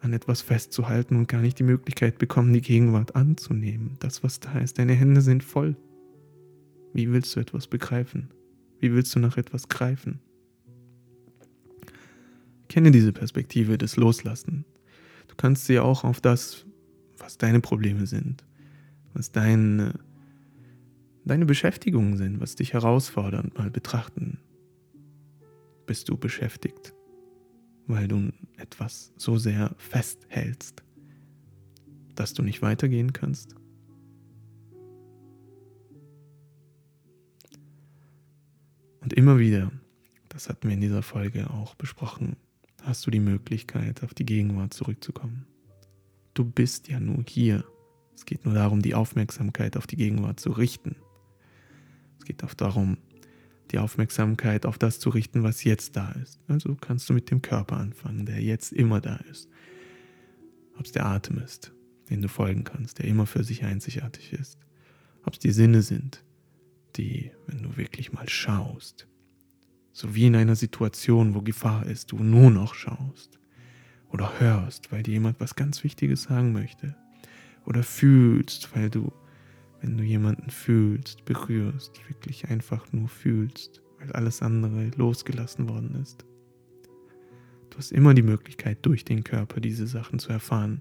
[0.00, 3.96] an etwas festzuhalten und gar nicht die Möglichkeit bekommen, die Gegenwart anzunehmen.
[3.98, 5.76] Das, was da ist, deine Hände sind voll.
[6.94, 8.30] Wie willst du etwas begreifen?
[8.78, 10.20] Wie willst du nach etwas greifen?
[12.68, 14.64] Kenne diese Perspektive des Loslassen.
[15.26, 16.64] Du kannst sie auch auf das,
[17.16, 18.44] was deine Probleme sind,
[19.14, 19.94] was deine,
[21.24, 24.38] deine Beschäftigungen sind, was dich herausfordern, mal betrachten.
[25.86, 26.94] Bist du beschäftigt?
[27.88, 30.84] Weil du etwas so sehr festhältst,
[32.14, 33.54] dass du nicht weitergehen kannst?
[39.00, 39.72] Und immer wieder,
[40.28, 42.36] das hatten wir in dieser Folge auch besprochen,
[42.82, 45.46] hast du die Möglichkeit, auf die Gegenwart zurückzukommen.
[46.34, 47.64] Du bist ja nur hier.
[48.14, 50.96] Es geht nur darum, die Aufmerksamkeit auf die Gegenwart zu richten.
[52.18, 52.98] Es geht auch darum,
[53.70, 56.40] die Aufmerksamkeit auf das zu richten, was jetzt da ist.
[56.48, 59.48] Also kannst du mit dem Körper anfangen, der jetzt immer da ist.
[60.78, 61.72] Ob es der Atem ist,
[62.08, 64.58] den du folgen kannst, der immer für sich einzigartig ist.
[65.24, 66.24] Ob es die Sinne sind,
[66.96, 69.06] die, wenn du wirklich mal schaust,
[69.92, 73.38] so wie in einer Situation, wo Gefahr ist, du nur noch schaust.
[74.10, 76.96] Oder hörst, weil dir jemand was ganz Wichtiges sagen möchte.
[77.66, 79.12] Oder fühlst, weil du
[79.80, 86.24] wenn du jemanden fühlst, berührst, wirklich einfach nur fühlst, weil alles andere losgelassen worden ist.
[87.70, 90.80] Du hast immer die Möglichkeit, durch den Körper diese Sachen zu erfahren.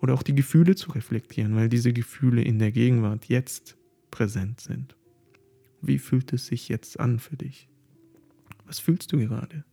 [0.00, 3.76] Oder auch die Gefühle zu reflektieren, weil diese Gefühle in der Gegenwart jetzt
[4.10, 4.96] präsent sind.
[5.80, 7.68] Wie fühlt es sich jetzt an für dich?
[8.66, 9.64] Was fühlst du gerade?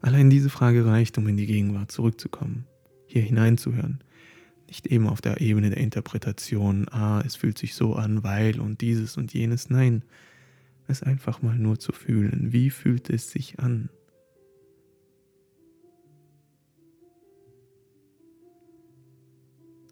[0.00, 2.66] Allein diese Frage reicht, um in die Gegenwart zurückzukommen,
[3.06, 4.02] hier hineinzuhören,
[4.72, 8.80] nicht eben auf der Ebene der Interpretation, ah, es fühlt sich so an, weil und
[8.80, 9.68] dieses und jenes.
[9.68, 10.02] Nein,
[10.88, 12.54] es einfach mal nur zu fühlen.
[12.54, 13.90] Wie fühlt es sich an?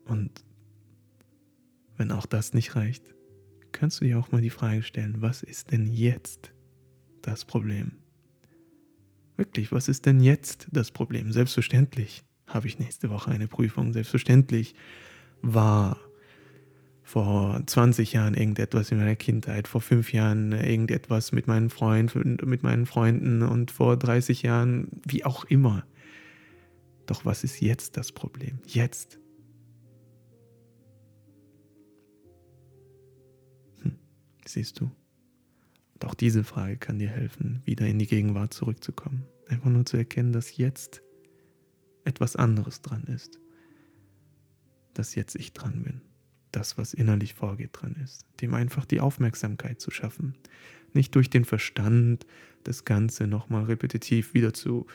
[0.06, 0.46] Und
[1.98, 3.04] wenn auch das nicht reicht,
[3.72, 6.54] kannst du dir auch mal die Frage stellen, was ist denn jetzt
[7.20, 7.92] das Problem?
[9.36, 11.32] Wirklich, was ist denn jetzt das Problem?
[11.32, 13.92] Selbstverständlich habe ich nächste Woche eine Prüfung.
[13.92, 14.74] Selbstverständlich
[15.42, 15.96] war
[17.02, 22.62] vor 20 Jahren irgendetwas in meiner Kindheit, vor fünf Jahren irgendetwas mit meinen Freunden, mit
[22.62, 25.84] meinen Freunden und vor 30 Jahren, wie auch immer.
[27.06, 28.60] Doch was ist jetzt das Problem?
[28.66, 29.18] Jetzt.
[34.46, 34.90] Siehst du?
[35.94, 39.26] Und auch diese Frage kann dir helfen, wieder in die Gegenwart zurückzukommen.
[39.48, 41.02] Einfach nur zu erkennen, dass jetzt
[42.04, 43.38] etwas anderes dran ist.
[44.94, 46.00] Dass jetzt ich dran bin.
[46.52, 48.26] Das, was innerlich vorgeht, dran ist.
[48.40, 50.34] Dem einfach die Aufmerksamkeit zu schaffen.
[50.92, 52.26] Nicht durch den Verstand
[52.64, 54.86] das Ganze nochmal repetitiv wieder zu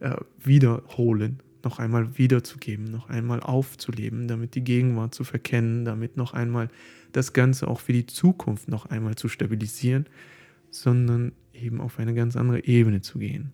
[0.00, 6.34] äh, wiederholen, noch einmal wiederzugeben, noch einmal aufzuleben, damit die Gegenwart zu verkennen, damit noch
[6.34, 6.68] einmal
[7.12, 10.06] das Ganze auch für die Zukunft noch einmal zu stabilisieren,
[10.70, 13.52] sondern eben auf eine ganz andere Ebene zu gehen,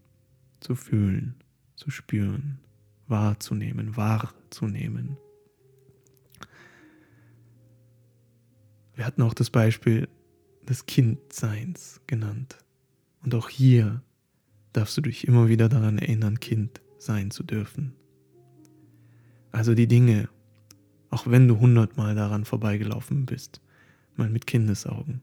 [0.60, 1.34] zu fühlen,
[1.76, 2.58] zu spüren,
[3.06, 5.16] wahrzunehmen, wahrzunehmen.
[8.94, 10.08] Wir hatten auch das Beispiel
[10.68, 12.58] des Kindseins genannt.
[13.22, 14.02] Und auch hier
[14.72, 17.94] darfst du dich immer wieder daran erinnern, Kind sein zu dürfen.
[19.50, 20.28] Also die Dinge,
[21.10, 23.60] auch wenn du hundertmal daran vorbeigelaufen bist,
[24.16, 25.22] mal mit Kindesaugen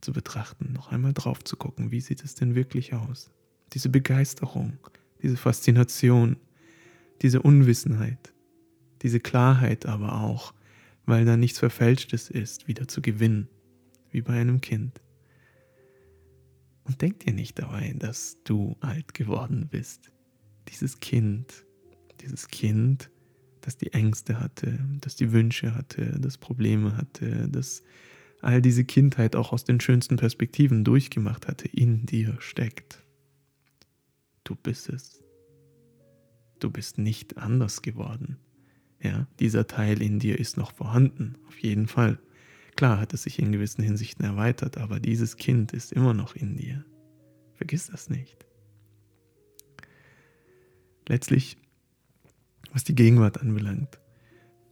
[0.00, 3.30] zu betrachten, noch einmal drauf zu gucken, wie sieht es denn wirklich aus?
[3.72, 4.78] Diese Begeisterung,
[5.22, 6.36] diese Faszination,
[7.22, 8.32] diese Unwissenheit,
[9.02, 10.54] diese Klarheit aber auch,
[11.06, 13.48] weil da nichts Verfälschtes ist, wieder zu gewinnen,
[14.10, 15.00] wie bei einem Kind.
[16.84, 20.10] Und denk dir nicht dabei, dass du alt geworden bist.
[20.68, 21.66] Dieses Kind,
[22.20, 23.10] dieses Kind,
[23.60, 27.82] das die Ängste hatte, das die Wünsche hatte, das Probleme hatte, das
[28.40, 33.04] all diese Kindheit auch aus den schönsten Perspektiven durchgemacht hatte, in dir steckt.
[34.44, 35.22] Du bist es.
[36.58, 38.38] Du bist nicht anders geworden.
[39.00, 42.18] Ja, dieser Teil in dir ist noch vorhanden, auf jeden Fall.
[42.76, 46.56] Klar hat es sich in gewissen Hinsichten erweitert, aber dieses Kind ist immer noch in
[46.56, 46.84] dir.
[47.54, 48.46] Vergiss das nicht.
[51.08, 51.56] Letztlich,
[52.72, 53.98] was die Gegenwart anbelangt,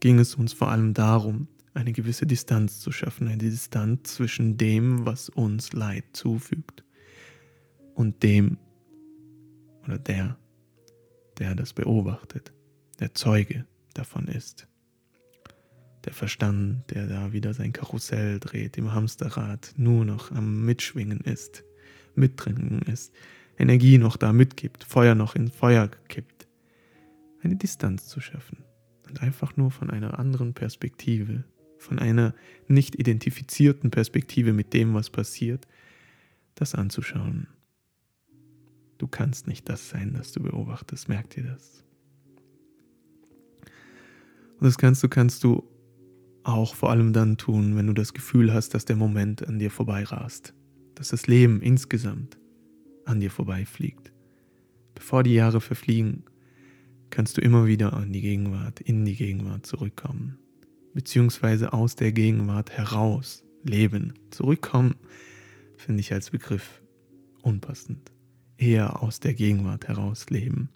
[0.01, 5.05] ging es uns vor allem darum, eine gewisse Distanz zu schaffen, eine Distanz zwischen dem,
[5.05, 6.85] was uns Leid zufügt
[7.95, 8.59] und dem
[9.85, 10.39] oder der,
[11.39, 12.53] der das beobachtet,
[13.01, 14.67] der Zeuge davon ist.
[16.05, 21.65] Der Verstand, der da wieder sein Karussell dreht, im Hamsterrad nur noch am Mitschwingen ist,
[22.15, 23.13] mittrinken ist,
[23.59, 26.47] Energie noch da mitgibt, Feuer noch in Feuer kippt.
[27.43, 28.59] Eine Distanz zu schaffen
[29.09, 31.45] und einfach nur von einer anderen Perspektive,
[31.79, 32.35] von einer
[32.69, 35.67] nicht identifizierten Perspektive mit dem, was passiert,
[36.55, 37.49] das anzuschauen.
[38.99, 41.85] Du kannst nicht das sein, das du beobachtest, merk dir das.
[44.59, 45.69] Und das kannst du, kannst du
[46.43, 49.71] auch vor allem dann tun, wenn du das Gefühl hast, dass der Moment an dir
[49.71, 50.55] vorbeirast,
[50.95, 52.39] dass das Leben insgesamt
[53.05, 54.13] an dir vorbeifliegt.
[54.95, 56.25] Bevor die Jahre verfliegen,
[57.11, 60.39] kannst du immer wieder an die Gegenwart, in die Gegenwart zurückkommen,
[60.95, 64.15] beziehungsweise aus der Gegenwart heraus leben.
[64.31, 64.95] Zurückkommen
[65.77, 66.81] finde ich als Begriff
[67.43, 68.16] unpassend.
[68.59, 70.71] Eher aus der Gegenwart heraus leben.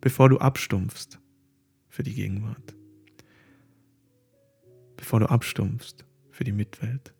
[0.00, 1.18] Bevor du abstumpfst,
[1.88, 2.74] für die Gegenwart.
[4.98, 7.14] Bevor du abstumpfst für die Mitwelt.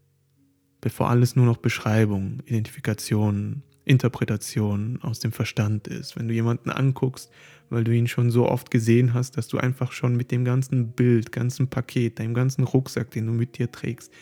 [0.82, 6.16] Bevor alles nur noch Beschreibung, Identifikation, Interpretation aus dem Verstand ist.
[6.16, 7.30] Wenn du jemanden anguckst,
[7.70, 10.92] weil du ihn schon so oft gesehen hast, dass du einfach schon mit dem ganzen
[10.92, 14.12] Bild, ganzen Paket, deinem ganzen Rucksack, den du mit dir trägst,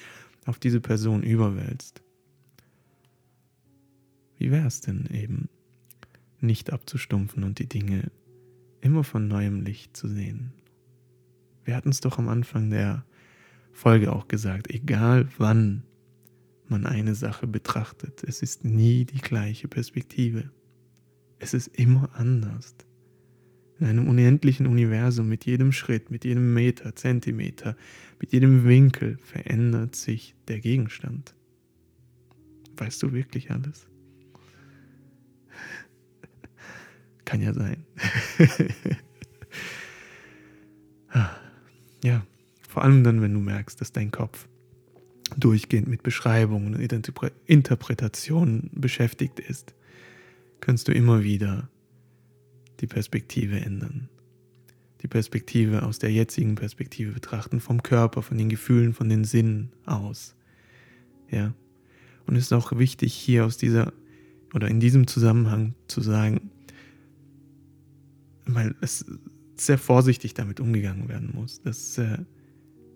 [0.47, 2.04] auf diese Person überwälzt.
[4.45, 5.49] Wie wäre es denn eben,
[6.43, 8.11] nicht abzustumpfen und die Dinge
[8.83, 10.53] immer von neuem Licht zu sehen.
[11.65, 13.07] Wir hatten es doch am Anfang der
[13.73, 15.85] Folge auch gesagt, egal wann
[16.69, 20.51] man eine Sache betrachtet, es ist nie die gleiche Perspektive.
[21.39, 22.75] Es ist immer anders.
[23.81, 27.79] In einem unendlichen Universum mit jedem Schritt, mit jedem Meter, Zentimeter,
[28.21, 31.35] mit jedem Winkel verändert sich der Gegenstand.
[32.77, 33.89] Weißt du wirklich alles?
[37.25, 37.85] Kann ja sein.
[42.05, 42.27] ja,
[42.69, 44.49] vor allem dann, wenn du merkst, dass dein Kopf
[45.37, 49.75] durchgehend mit Beschreibungen und Interpretationen beschäftigt ist,
[50.61, 51.69] kannst du immer wieder
[52.81, 54.09] die Perspektive ändern.
[55.03, 59.73] Die Perspektive aus der jetzigen Perspektive betrachten, vom Körper, von den Gefühlen, von den Sinnen
[59.85, 60.35] aus.
[61.31, 61.55] Ja.
[62.27, 63.93] Und es ist auch wichtig, hier aus dieser
[64.55, 66.51] oder in diesem Zusammenhang zu sagen,
[68.47, 69.05] weil es
[69.57, 71.61] sehr vorsichtig damit umgegangen werden muss.
[71.61, 72.19] Dass äh,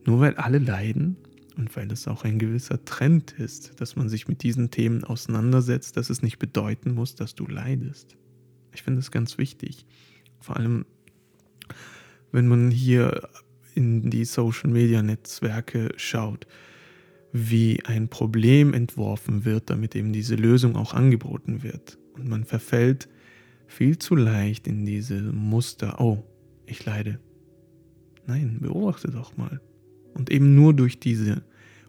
[0.07, 1.17] nur weil alle leiden
[1.57, 5.97] und weil es auch ein gewisser Trend ist, dass man sich mit diesen Themen auseinandersetzt,
[5.97, 8.17] dass es nicht bedeuten muss, dass du leidest.
[8.73, 9.85] Ich finde das ganz wichtig.
[10.41, 10.87] Vor allem,
[12.31, 13.29] wenn man hier
[13.75, 16.47] in die Social-Media-Netzwerke schaut,
[17.33, 21.99] wie ein Problem entworfen wird, damit eben diese Lösung auch angeboten wird.
[22.15, 23.09] Und man verfällt
[23.67, 26.25] viel zu leicht in diese Muster, oh,
[26.67, 27.21] ich leide.
[28.27, 29.61] Nein, beobachte doch mal.
[30.15, 31.43] Und eben nur durch diese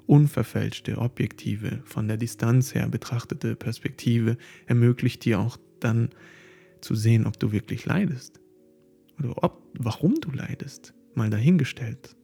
[0.06, 6.10] unverfälschte, objektive, von der Distanz her betrachtete Perspektive ermöglicht dir auch dann
[6.82, 8.40] zu sehen, ob du wirklich leidest.
[9.20, 10.94] Oder ob, warum du leidest.
[11.14, 12.16] Mal dahingestellt.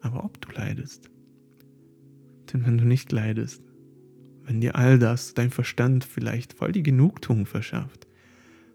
[0.00, 1.10] Aber ob du leidest.
[2.56, 3.62] Denn wenn du nicht leidest,
[4.46, 8.06] wenn dir all das, dein Verstand vielleicht voll die Genugtuung verschafft,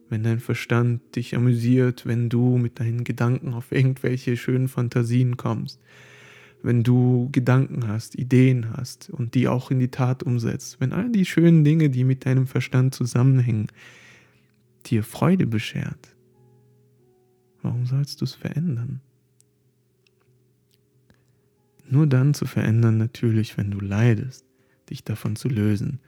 [0.08, 5.82] wenn dein Verstand dich amüsiert, wenn du mit deinen Gedanken auf irgendwelche schönen Fantasien kommst,
[6.62, 11.10] wenn du Gedanken hast, Ideen hast und die auch in die Tat umsetzt, wenn all
[11.10, 13.65] die schönen Dinge, die mit deinem Verstand zusammenhängen,
[14.86, 16.15] dir Freude beschert,
[17.63, 19.02] warum sollst du es verändern?
[21.89, 24.46] Nur dann zu verändern, natürlich, wenn du leidest,
[24.89, 26.00] dich davon zu lösen,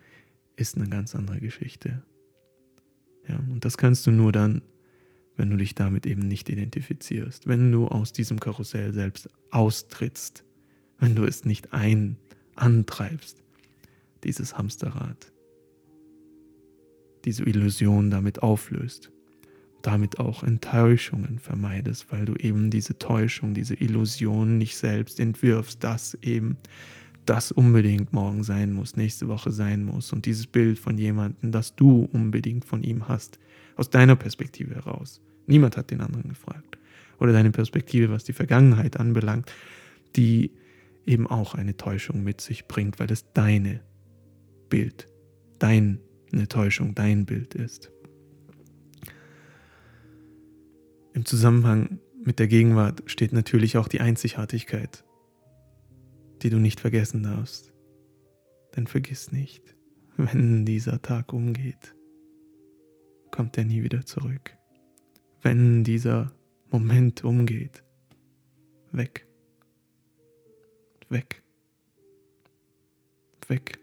[0.55, 2.03] ist eine ganz andere Geschichte.
[3.27, 4.61] Ja, und das kannst du nur dann,
[5.35, 10.43] wenn du dich damit eben nicht identifizierst, wenn du aus diesem Karussell selbst austrittst,
[10.99, 12.17] wenn du es nicht ein
[12.55, 13.41] antreibst,
[14.23, 15.31] dieses Hamsterrad,
[17.25, 19.12] diese Illusion damit auflöst
[19.83, 26.17] damit auch Enttäuschungen vermeidest, weil du eben diese Täuschung, diese Illusion nicht selbst entwirfst, dass
[26.21, 26.57] eben
[27.25, 31.75] das unbedingt morgen sein muss, nächste Woche sein muss und dieses Bild von jemandem, das
[31.75, 33.39] du unbedingt von ihm hast,
[33.75, 35.21] aus deiner Perspektive heraus.
[35.47, 36.77] Niemand hat den anderen gefragt.
[37.19, 39.51] Oder deine Perspektive, was die Vergangenheit anbelangt,
[40.15, 40.51] die
[41.05, 43.81] eben auch eine Täuschung mit sich bringt, weil es deine
[44.69, 45.07] Bild,
[45.59, 45.99] deine
[46.49, 47.92] Täuschung, dein Bild ist.
[51.13, 55.03] Im Zusammenhang mit der Gegenwart steht natürlich auch die Einzigartigkeit,
[56.41, 57.71] die du nicht vergessen darfst.
[58.75, 59.75] Denn vergiss nicht,
[60.17, 61.95] wenn dieser Tag umgeht,
[63.29, 64.57] kommt er nie wieder zurück.
[65.43, 66.31] Wenn dieser
[66.71, 67.83] Moment umgeht,
[68.91, 69.27] weg,
[71.09, 71.43] weg,
[73.47, 73.77] weg.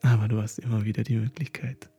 [0.00, 1.90] Aber du hast immer wieder die Möglichkeit,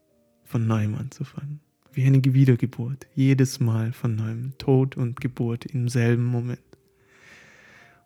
[0.42, 1.60] von neuem anzufangen
[1.92, 6.60] wie eine Wiedergeburt, jedes Mal von neuem, Tod und Geburt im selben Moment.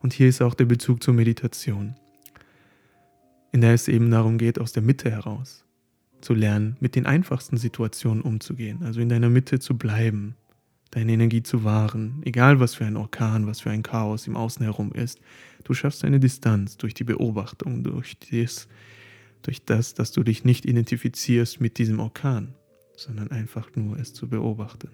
[0.01, 1.94] Und hier ist auch der Bezug zur Meditation,
[3.53, 5.64] in der es eben darum geht, aus der Mitte heraus
[6.20, 10.35] zu lernen, mit den einfachsten Situationen umzugehen, also in deiner Mitte zu bleiben,
[10.90, 14.64] deine Energie zu wahren, egal was für ein Orkan, was für ein Chaos im Außen
[14.64, 15.20] herum ist.
[15.64, 18.68] Du schaffst eine Distanz durch die Beobachtung, durch das,
[19.42, 22.55] durch das, dass du dich nicht identifizierst mit diesem Orkan
[22.96, 24.90] sondern einfach nur es zu beobachten.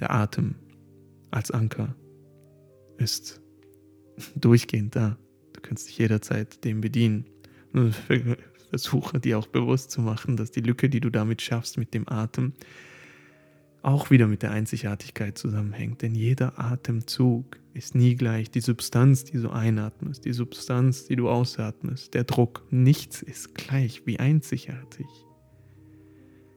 [0.00, 0.56] Der Atem
[1.30, 1.94] als Anker
[2.98, 3.40] ist
[4.36, 5.16] durchgehend da.
[5.52, 7.26] Du kannst dich jederzeit dem bedienen.
[8.70, 12.08] Versuche dir auch bewusst zu machen, dass die Lücke, die du damit schaffst mit dem
[12.08, 12.54] Atem,
[13.84, 16.02] auch wieder mit der Einzigartigkeit zusammenhängt.
[16.02, 18.50] Denn jeder Atemzug ist nie gleich.
[18.50, 24.06] Die Substanz, die du einatmest, die Substanz, die du ausatmest, der Druck, nichts ist gleich
[24.06, 25.06] wie einzigartig.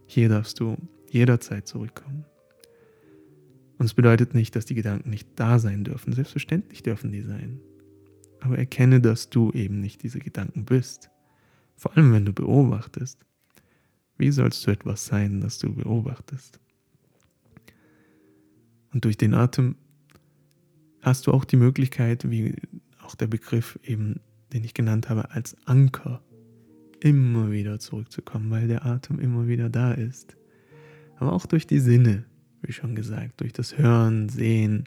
[0.06, 0.78] Hier darfst du
[1.10, 2.26] jederzeit zurückkommen.
[3.78, 6.14] Und es bedeutet nicht, dass die Gedanken nicht da sein dürfen.
[6.14, 7.60] Selbstverständlich dürfen die sein.
[8.40, 11.10] Aber erkenne, dass du eben nicht diese Gedanken bist.
[11.76, 13.20] Vor allem, wenn du beobachtest.
[14.18, 16.60] Wie sollst du etwas sein, das du beobachtest?
[18.98, 19.76] Und durch den Atem
[21.04, 22.56] hast du auch die Möglichkeit, wie
[23.04, 26.24] auch der Begriff eben, den ich genannt habe, als Anker
[27.00, 30.36] immer wieder zurückzukommen, weil der Atem immer wieder da ist.
[31.18, 32.26] Aber auch durch die Sinne,
[32.64, 34.86] wie schon gesagt, durch das Hören, Sehen,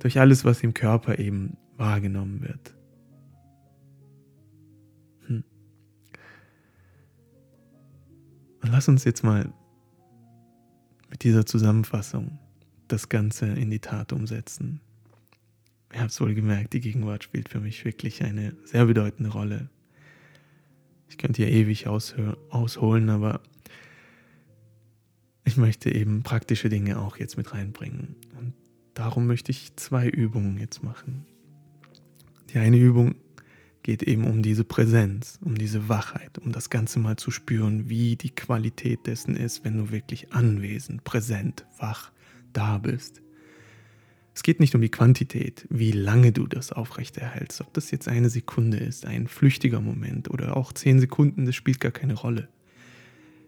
[0.00, 2.74] durch alles, was im Körper eben wahrgenommen wird.
[5.28, 5.44] Hm.
[8.62, 9.52] Und lass uns jetzt mal
[11.08, 12.40] mit dieser Zusammenfassung
[12.88, 14.80] das Ganze in die Tat umsetzen.
[15.92, 19.70] Ich habe es wohl gemerkt, die Gegenwart spielt für mich wirklich eine sehr bedeutende Rolle.
[21.08, 23.40] Ich könnte hier ewig ausholen, aber
[25.44, 28.16] ich möchte eben praktische Dinge auch jetzt mit reinbringen.
[28.38, 28.52] Und
[28.92, 31.24] darum möchte ich zwei Übungen jetzt machen.
[32.50, 33.14] Die eine Übung
[33.82, 38.16] geht eben um diese Präsenz, um diese Wachheit, um das Ganze mal zu spüren, wie
[38.16, 42.12] die Qualität dessen ist, wenn du wirklich anwesend, präsent, wach
[42.52, 43.22] da bist.
[44.34, 48.30] Es geht nicht um die Quantität, wie lange du das aufrechterhältst, ob das jetzt eine
[48.30, 52.48] Sekunde ist, ein flüchtiger Moment oder auch zehn Sekunden, das spielt gar keine Rolle.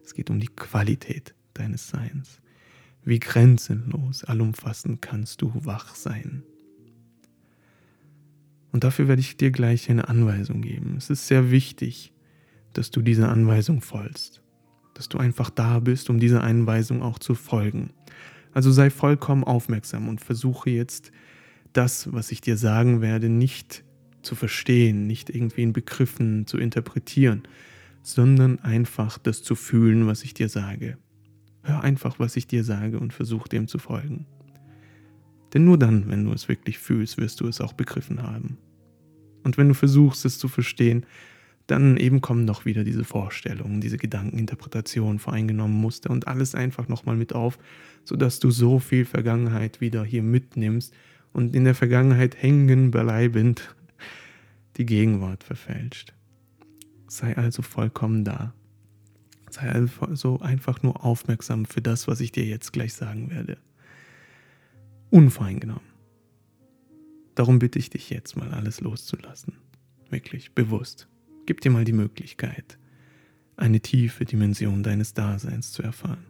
[0.04, 2.40] Es geht um die Qualität deines Seins.
[3.04, 6.42] Wie grenzenlos, allumfassend kannst du wach sein.
[8.72, 10.96] Und dafür werde ich dir gleich eine Anweisung geben.
[10.96, 12.12] Es ist sehr wichtig,
[12.72, 14.42] dass du dieser Anweisung folgst.
[14.94, 17.90] Dass du einfach da bist, um dieser Anweisung auch zu folgen.
[18.52, 21.12] Also sei vollkommen aufmerksam und versuche jetzt
[21.72, 23.84] das, was ich dir sagen werde, nicht
[24.22, 27.42] zu verstehen, nicht irgendwie in Begriffen zu interpretieren,
[28.02, 30.98] sondern einfach das zu fühlen, was ich dir sage.
[31.62, 34.26] Hör einfach, was ich dir sage und versuch dem zu folgen.
[35.52, 38.58] Denn nur dann, wenn du es wirklich fühlst, wirst du es auch begriffen haben.
[39.42, 41.06] Und wenn du versuchst, es zu verstehen,
[41.70, 47.16] dann eben kommen doch wieder diese Vorstellungen, diese Gedankeninterpretationen, voreingenommen Muster und alles einfach nochmal
[47.16, 47.58] mit auf,
[48.04, 50.92] sodass du so viel Vergangenheit wieder hier mitnimmst
[51.32, 53.74] und in der Vergangenheit hängen bleibend
[54.76, 56.12] die Gegenwart verfälscht.
[57.06, 58.52] Sei also vollkommen da.
[59.50, 63.58] Sei also einfach nur aufmerksam für das, was ich dir jetzt gleich sagen werde.
[65.10, 65.90] Unvoreingenommen.
[67.34, 69.54] Darum bitte ich dich jetzt mal alles loszulassen.
[70.08, 71.09] Wirklich bewusst.
[71.50, 72.78] Gib dir mal die Möglichkeit,
[73.56, 76.24] eine tiefe Dimension deines Daseins zu erfahren.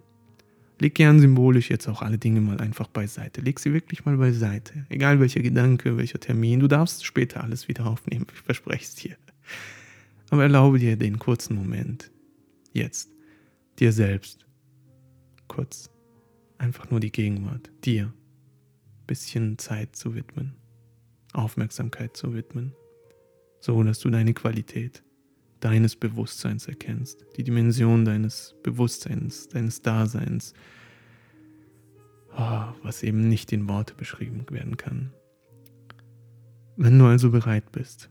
[0.78, 3.42] Leg gern symbolisch jetzt auch alle Dinge mal einfach beiseite.
[3.42, 4.86] Leg sie wirklich mal beiseite.
[4.88, 6.60] Egal welcher Gedanke, welcher Termin.
[6.60, 8.28] Du darfst später alles wieder aufnehmen.
[8.32, 9.14] Ich verspreche es dir.
[10.30, 12.10] Aber erlaube dir den kurzen Moment.
[12.72, 13.10] Jetzt.
[13.78, 14.46] Dir selbst.
[15.48, 15.90] Kurz.
[16.56, 17.70] Einfach nur die Gegenwart.
[17.84, 18.10] Dir.
[19.06, 20.54] Bisschen Zeit zu widmen.
[21.34, 22.72] Aufmerksamkeit zu widmen.
[23.60, 25.02] So dass du deine Qualität
[25.60, 30.54] deines Bewusstseins erkennst, die Dimension deines Bewusstseins, deines Daseins,
[32.36, 35.12] oh, was eben nicht in Worte beschrieben werden kann.
[36.76, 38.08] Wenn du also bereit bist,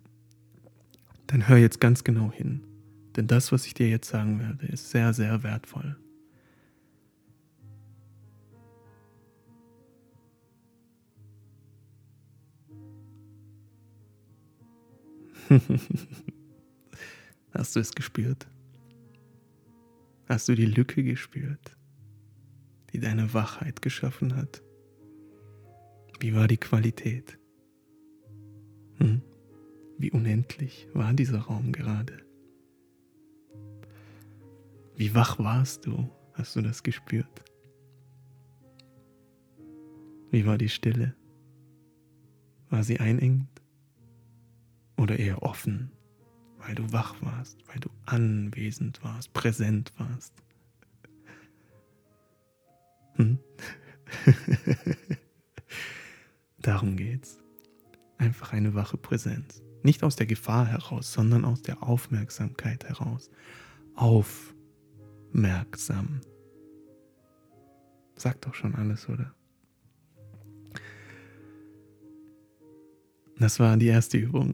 [1.28, 2.64] dann hör jetzt ganz genau hin,
[3.16, 5.98] denn das, was ich dir jetzt sagen werde, ist sehr, sehr wertvoll.
[17.52, 18.48] Hast du es gespürt?
[20.28, 21.76] Hast du die Lücke gespürt,
[22.94, 24.62] die deine Wachheit geschaffen hat?
[26.20, 27.40] Wie war die Qualität?
[28.98, 29.22] Hm?
[29.98, 32.20] Wie unendlich war dieser Raum gerade?
[34.96, 36.10] Wie wach warst du?
[36.34, 37.44] Hast du das gespürt?
[40.32, 41.16] Wie war die Stille?
[42.70, 43.50] War sie einengend
[44.98, 45.92] oder eher offen?
[46.70, 50.36] Weil du wach warst, weil du anwesend warst, präsent warst.
[53.16, 53.40] Hm?
[56.60, 57.40] Darum geht's.
[58.20, 59.64] Einfach eine wache Präsenz.
[59.82, 63.32] Nicht aus der Gefahr heraus, sondern aus der Aufmerksamkeit heraus.
[63.96, 64.62] Aufmerksam.
[68.16, 69.34] Sagt doch schon alles, oder?
[73.40, 74.54] Das war die erste Übung.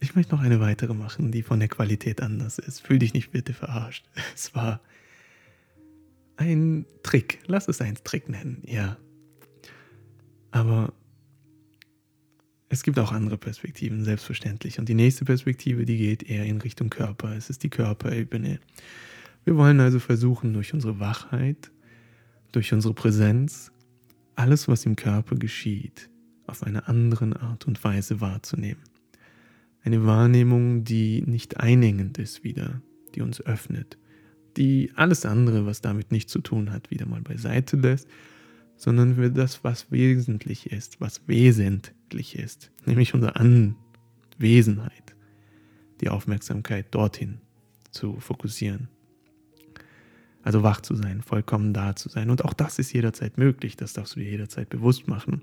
[0.00, 2.80] Ich möchte noch eine weitere machen, die von der Qualität anders ist.
[2.80, 4.06] Fühl dich nicht bitte verarscht.
[4.34, 4.80] Es war
[6.36, 7.38] ein Trick.
[7.46, 8.98] Lass es einen Trick nennen, ja.
[10.50, 10.92] Aber
[12.68, 14.78] es gibt auch andere Perspektiven, selbstverständlich.
[14.78, 17.34] Und die nächste Perspektive, die geht eher in Richtung Körper.
[17.34, 18.58] Es ist die Körperebene.
[19.44, 21.70] Wir wollen also versuchen, durch unsere Wachheit,
[22.52, 23.70] durch unsere Präsenz,
[24.34, 26.10] alles, was im Körper geschieht,
[26.46, 28.82] auf eine andere Art und Weise wahrzunehmen.
[29.86, 32.82] Eine Wahrnehmung, die nicht einengend ist wieder,
[33.14, 33.98] die uns öffnet,
[34.56, 38.08] die alles andere, was damit nichts zu tun hat, wieder mal beiseite lässt,
[38.74, 45.14] sondern für das, was wesentlich ist, was wesentlich ist, nämlich unsere Anwesenheit,
[46.00, 47.38] die Aufmerksamkeit dorthin
[47.92, 48.88] zu fokussieren.
[50.42, 52.30] Also wach zu sein, vollkommen da zu sein.
[52.30, 55.42] Und auch das ist jederzeit möglich, das darfst du dir jederzeit bewusst machen.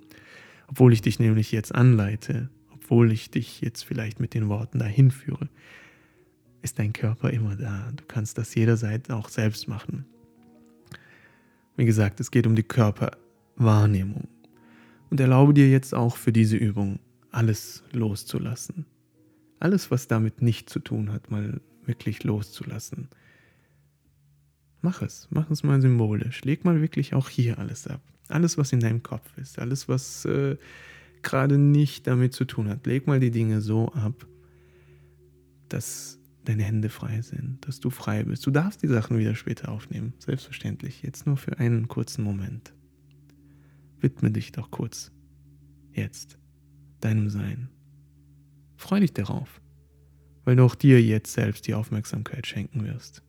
[0.68, 2.50] Obwohl ich dich nämlich jetzt anleite,
[2.94, 5.50] obwohl ich dich jetzt vielleicht mit den Worten dahin führe,
[6.62, 7.92] ist dein Körper immer da.
[7.96, 10.06] Du kannst das jederzeit auch selbst machen.
[11.76, 14.28] Wie gesagt, es geht um die Körperwahrnehmung.
[15.10, 17.00] Und erlaube dir jetzt auch für diese Übung
[17.32, 18.86] alles loszulassen.
[19.60, 23.10] Alles, was damit nicht zu tun hat, mal wirklich loszulassen.
[24.84, 26.44] Mach es, mach es mal symbolisch.
[26.44, 28.02] Leg mal wirklich auch hier alles ab.
[28.28, 30.58] Alles, was in deinem Kopf ist, alles, was äh,
[31.24, 32.86] gerade nicht damit zu tun hat.
[32.86, 34.28] Leg mal die Dinge so ab,
[35.70, 38.46] dass deine Hände frei sind, dass du frei bist.
[38.46, 41.02] Du darfst die Sachen wieder später aufnehmen, selbstverständlich.
[41.02, 42.74] Jetzt nur für einen kurzen Moment.
[44.00, 45.12] Widme dich doch kurz,
[45.94, 46.38] jetzt,
[47.00, 47.70] deinem Sein.
[48.76, 49.62] Freu dich darauf,
[50.44, 53.24] weil du auch dir jetzt selbst die Aufmerksamkeit schenken wirst.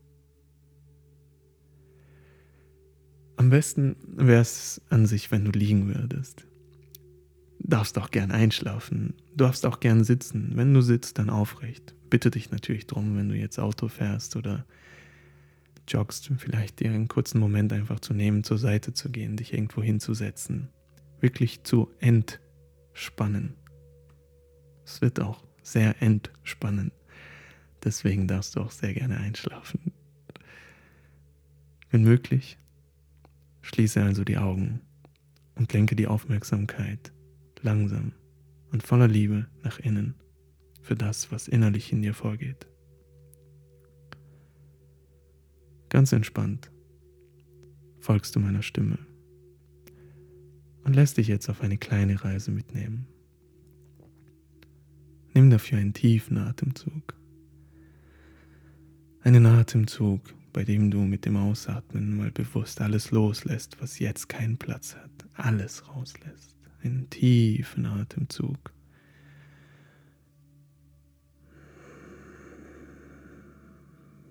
[3.37, 6.47] Am besten wäre es an sich, wenn du liegen würdest
[7.65, 9.15] darfst auch gern einschlafen.
[9.31, 10.53] Du darfst auch gern sitzen.
[10.55, 11.95] Wenn du sitzt, dann aufrecht.
[12.11, 14.67] Bitte dich natürlich drum, wenn du jetzt Auto fährst oder
[15.89, 19.83] joggst, vielleicht dir einen kurzen Moment einfach zu nehmen, zur Seite zu gehen, dich irgendwo
[19.83, 20.69] hinzusetzen.
[21.21, 23.55] Wirklich zu entspannen.
[24.85, 26.93] Es wird auch sehr entspannen.
[27.83, 29.93] Deswegen darfst du auch sehr gerne einschlafen.
[31.91, 32.59] Wenn möglich,
[33.63, 34.81] schließe also die Augen
[35.55, 37.14] und lenke die Aufmerksamkeit
[37.65, 38.13] langsam
[38.71, 40.15] und voller Liebe nach innen
[40.83, 42.67] für das, was innerlich in dir vorgeht.
[45.89, 46.71] Ganz entspannt
[48.01, 48.99] folgst du meiner Stimme
[50.85, 53.07] und lässt dich jetzt auf eine kleine Reise mitnehmen.
[55.33, 57.15] Nimm dafür einen tiefen Atemzug.
[59.23, 60.21] Einen Atemzug,
[60.53, 65.11] bei dem du mit dem Ausatmen mal bewusst alles loslässt, was jetzt keinen Platz hat.
[65.35, 66.54] Alles rauslässt.
[66.85, 68.75] Einen tiefen Atemzug.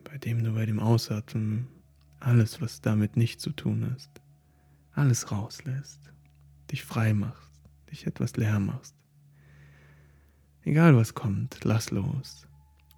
[0.04, 1.68] Bei dem du bei dem Ausatmen
[2.20, 4.22] alles, was damit nicht zu tun hast,
[4.94, 6.00] alles rauslässt.
[6.72, 7.52] Dich frei machst,
[7.90, 8.96] dich etwas leer machst.
[10.62, 12.48] Egal was kommt, lass los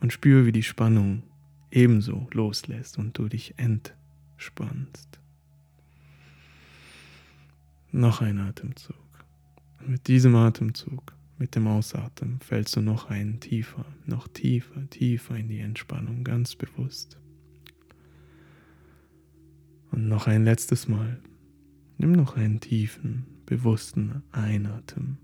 [0.02, 1.24] und spüre, wie die Spannung
[1.72, 5.20] ebenso loslässt und du dich entspannst.
[7.94, 9.05] Noch ein Atemzug.
[9.88, 15.48] Mit diesem Atemzug, mit dem Ausatmen, fällst du noch einen tiefer, noch tiefer, tiefer in
[15.48, 17.20] die Entspannung, ganz bewusst.
[19.92, 21.20] Und noch ein letztes Mal.
[21.98, 25.20] Nimm noch einen tiefen, bewussten Einatmen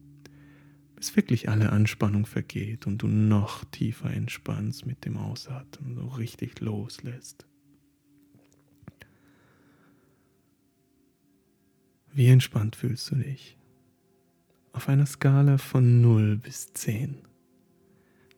[1.01, 6.59] bis wirklich alle Anspannung vergeht und du noch tiefer entspannst mit dem Ausatmen, so richtig
[6.59, 7.47] loslässt.
[12.13, 13.57] Wie entspannt fühlst du dich?
[14.73, 17.17] Auf einer Skala von 0 bis 10,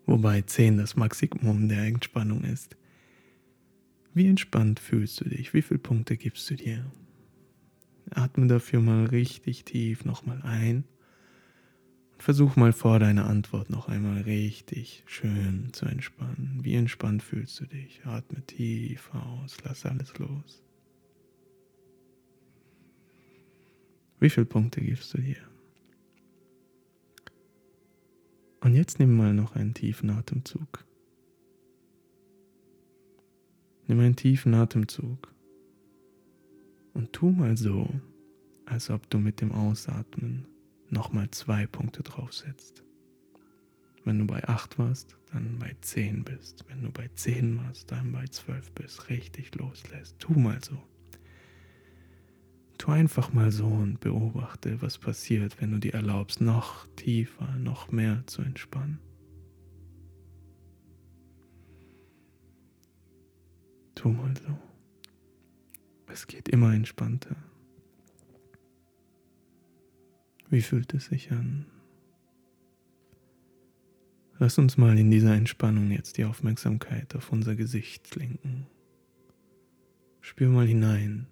[0.06, 2.76] wobei 10 das Maximum der Entspannung ist.
[4.14, 5.54] Wie entspannt fühlst du dich?
[5.54, 6.86] Wie viele Punkte gibst du dir?
[8.12, 10.84] Atme dafür mal richtig tief nochmal ein
[12.24, 16.62] Versuch mal vor deiner Antwort noch einmal richtig schön zu entspannen.
[16.62, 18.00] Wie entspannt fühlst du dich?
[18.06, 20.64] Atme tief aus, lass alles los.
[24.22, 25.53] Wie viele Punkte gibst du dir?
[28.64, 30.86] Und jetzt nimm mal noch einen tiefen Atemzug.
[33.88, 35.34] Nimm einen tiefen Atemzug
[36.93, 37.89] und tu mal so,
[38.66, 40.47] als ob du mit dem Ausatmen
[40.89, 42.86] nochmal zwei Punkte draufsetzt.
[44.05, 46.64] Wenn du bei 8 warst, dann bei 10 bist.
[46.70, 49.09] Wenn du bei 10 warst, dann bei 12 bist.
[49.09, 50.20] Richtig loslässt.
[50.20, 50.82] Tu mal so.
[52.84, 57.94] Tu einfach mal so und beobachte, was passiert, wenn du dir erlaubst, noch tiefer, noch
[57.94, 59.00] mehr zu entspannen.
[63.96, 64.58] Tu mal so.
[66.08, 67.38] Es geht immer entspannter.
[70.50, 71.66] Wie fühlt es sich an?
[74.40, 78.68] Lass uns mal in dieser Entspannung jetzt die Aufmerksamkeit auf unser Gesicht lenken.
[80.20, 81.28] Spür mal hinein,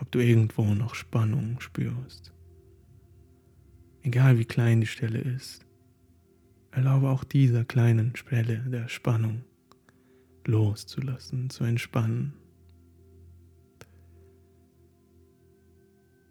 [0.00, 2.32] ob du irgendwo noch Spannung spürst.
[4.02, 5.64] Egal wie klein die Stelle ist,
[6.70, 9.44] erlaube auch dieser kleinen Stelle der Spannung
[10.44, 12.34] loszulassen, zu entspannen.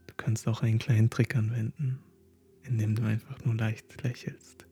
[0.07, 1.99] Du kannst auch einen kleinen Trick anwenden,
[2.63, 4.67] indem du einfach nur leicht lächelst.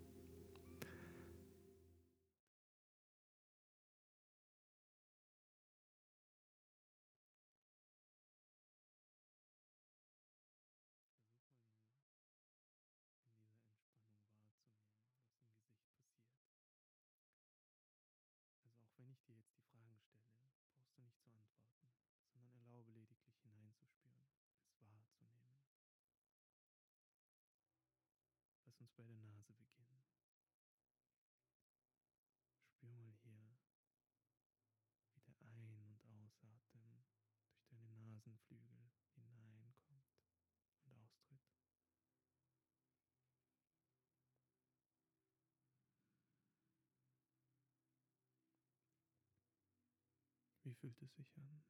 [28.81, 30.01] uns bei der Nase beginnen.
[32.65, 33.47] Spür mal hier,
[35.13, 37.03] wie der Ein- und Ausatmen
[37.43, 40.09] durch deine Nasenflügel hineinkommt
[40.85, 41.41] und austritt.
[50.63, 51.63] Wie fühlt es sich an?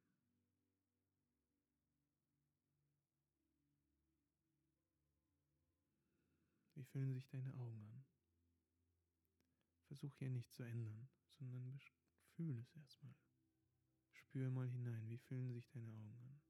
[6.74, 8.04] Wie fühlen sich deine Augen an?
[9.86, 11.78] Versuch hier nicht zu ändern, sondern
[12.34, 13.14] fühl es erstmal.
[14.12, 16.40] Spür mal hinein, wie fühlen sich deine Augen an?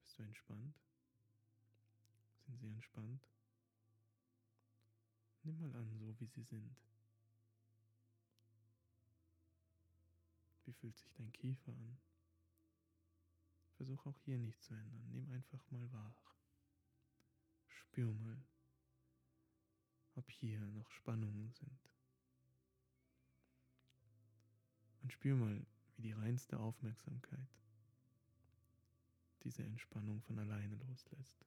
[0.00, 0.80] Bist du entspannt?
[2.46, 3.28] Sind sie entspannt?
[5.42, 6.93] Nimm mal an, so wie sie sind.
[10.64, 11.98] Wie fühlt sich dein Kiefer an?
[13.76, 15.10] Versuch auch hier nichts zu ändern.
[15.10, 16.16] Nimm einfach mal wahr.
[17.68, 18.42] Spür mal,
[20.14, 21.90] ob hier noch Spannungen sind.
[25.02, 27.48] Und spür mal, wie die reinste Aufmerksamkeit
[29.42, 31.44] diese Entspannung von alleine loslässt.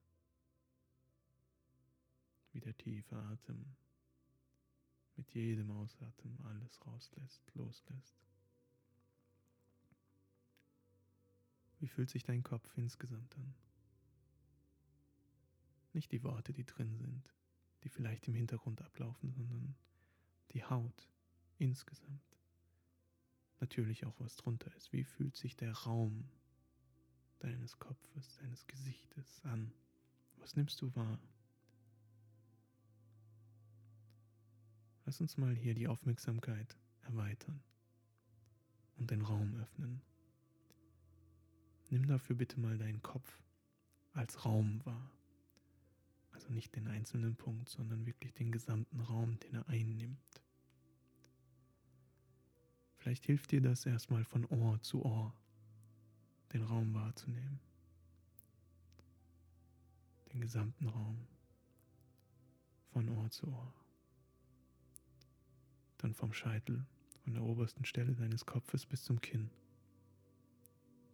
[2.52, 3.74] Wie der tiefe Atem
[5.16, 8.27] mit jedem Ausatmen alles rauslässt, loslässt.
[11.80, 13.54] Wie fühlt sich dein Kopf insgesamt an?
[15.92, 17.32] Nicht die Worte, die drin sind,
[17.84, 19.74] die vielleicht im Hintergrund ablaufen, sondern
[20.52, 21.08] die Haut
[21.58, 22.38] insgesamt.
[23.60, 24.92] Natürlich auch, was drunter ist.
[24.92, 26.28] Wie fühlt sich der Raum
[27.40, 29.72] deines Kopfes, deines Gesichtes an?
[30.36, 31.18] Was nimmst du wahr?
[35.04, 37.62] Lass uns mal hier die Aufmerksamkeit erweitern
[38.96, 40.02] und den Raum öffnen.
[41.90, 43.42] Nimm dafür bitte mal deinen Kopf
[44.12, 45.10] als Raum wahr.
[46.32, 50.18] Also nicht den einzelnen Punkt, sondern wirklich den gesamten Raum, den er einnimmt.
[52.98, 55.32] Vielleicht hilft dir das erstmal von Ohr zu Ohr,
[56.52, 57.60] den Raum wahrzunehmen.
[60.32, 61.26] Den gesamten Raum.
[62.92, 63.72] Von Ohr zu Ohr.
[65.98, 66.84] Dann vom Scheitel,
[67.24, 69.50] von der obersten Stelle deines Kopfes bis zum Kinn.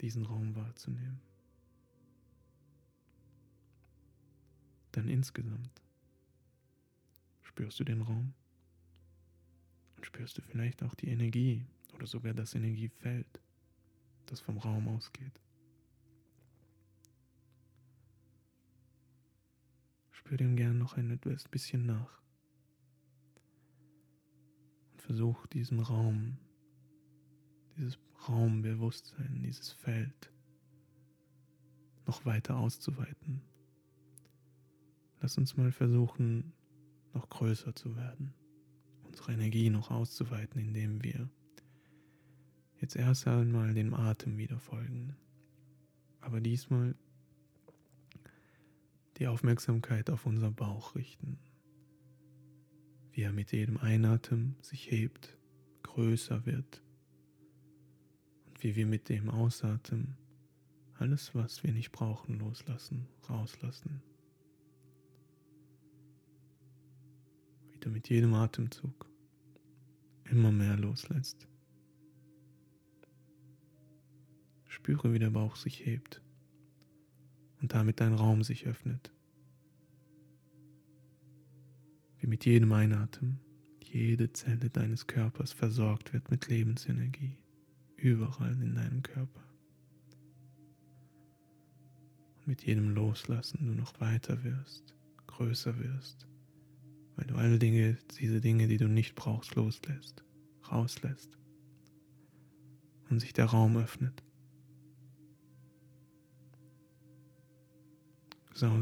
[0.00, 1.20] Diesen Raum wahrzunehmen.
[4.92, 5.82] Dann insgesamt.
[7.42, 8.34] Spürst du den Raum?
[9.96, 13.40] Und spürst du vielleicht auch die Energie oder sogar das Energiefeld,
[14.26, 15.40] das vom Raum ausgeht?
[20.10, 21.18] Spür dem gern noch ein
[21.50, 22.22] bisschen nach.
[24.92, 26.38] Und versuch diesen Raum,
[27.76, 27.98] dieses
[28.28, 30.32] Raumbewusstsein, dieses Feld
[32.06, 33.42] noch weiter auszuweiten.
[35.20, 36.52] Lass uns mal versuchen,
[37.14, 38.34] noch größer zu werden,
[39.04, 41.28] unsere Energie noch auszuweiten, indem wir
[42.80, 45.16] jetzt erst einmal dem Atem wieder folgen.
[46.20, 46.94] Aber diesmal
[49.18, 51.38] die Aufmerksamkeit auf unser Bauch richten.
[53.12, 55.38] Wie er mit jedem Einatmen sich hebt,
[55.84, 56.83] größer wird.
[58.64, 60.16] Wie wir mit dem Ausatmen
[60.94, 64.00] alles, was wir nicht brauchen, loslassen, rauslassen.
[67.72, 69.06] Wieder mit jedem Atemzug
[70.24, 71.46] immer mehr loslässt.
[74.66, 76.22] Spüre, wie der Bauch sich hebt
[77.60, 79.12] und damit dein Raum sich öffnet.
[82.16, 83.40] Wie mit jedem Einatmen
[83.82, 87.36] jede Zelle deines Körpers versorgt wird mit Lebensenergie,
[87.96, 89.42] überall in deinem Körper.
[92.38, 94.94] Und mit jedem Loslassen du noch weiter wirst,
[95.26, 96.26] größer wirst,
[97.16, 100.24] weil du alle Dinge, diese Dinge, die du nicht brauchst, loslässt,
[100.70, 101.38] rauslässt
[103.10, 104.24] und sich der Raum öffnet.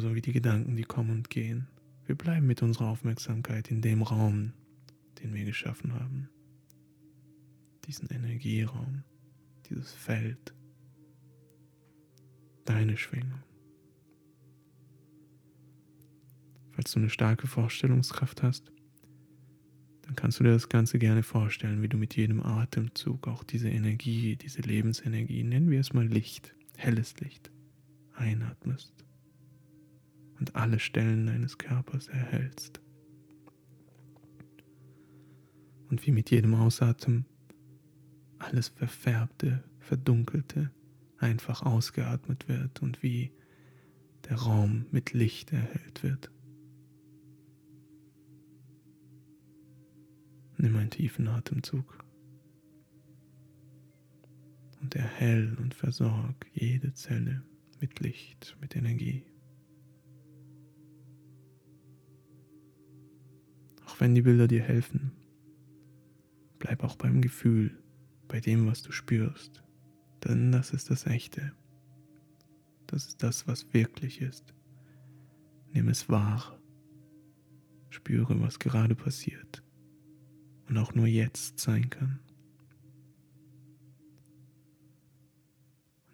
[0.03, 1.69] genauso wie die Gedanken, die kommen und gehen.
[2.07, 4.53] Wir bleiben mit unserer Aufmerksamkeit in dem Raum,
[5.23, 6.29] den wir geschaffen haben.
[7.87, 9.03] Diesen Energieraum,
[9.69, 10.55] dieses Feld,
[12.65, 13.43] deine Schwingung.
[16.71, 18.73] Falls du eine starke Vorstellungskraft hast,
[20.03, 23.69] dann kannst du dir das Ganze gerne vorstellen, wie du mit jedem Atemzug auch diese
[23.69, 27.51] Energie, diese Lebensenergie, nennen wir es mal Licht, helles Licht,
[28.15, 29.05] einatmest
[30.39, 32.81] und alle Stellen deines Körpers erhältst.
[35.89, 37.27] Und wie mit jedem Ausatmen
[38.43, 40.71] alles Verfärbte, Verdunkelte
[41.19, 43.33] einfach ausgeatmet wird und wie
[44.29, 46.31] der Raum mit Licht erhellt wird.
[50.59, 52.05] Nimm einen tiefen Atemzug
[54.81, 57.43] und erhell und versorg jede Zelle
[57.81, 59.25] mit Licht, mit Energie.
[63.87, 65.13] Auch wenn die Bilder dir helfen,
[66.59, 67.82] bleib auch beim Gefühl,
[68.33, 69.63] bei dem, was du spürst.
[70.25, 71.53] Denn das ist das Echte.
[72.87, 74.55] Das ist das, was wirklich ist.
[75.75, 76.59] Nimm es wahr.
[77.91, 79.63] Spüre, was gerade passiert
[80.67, 82.21] und auch nur jetzt sein kann.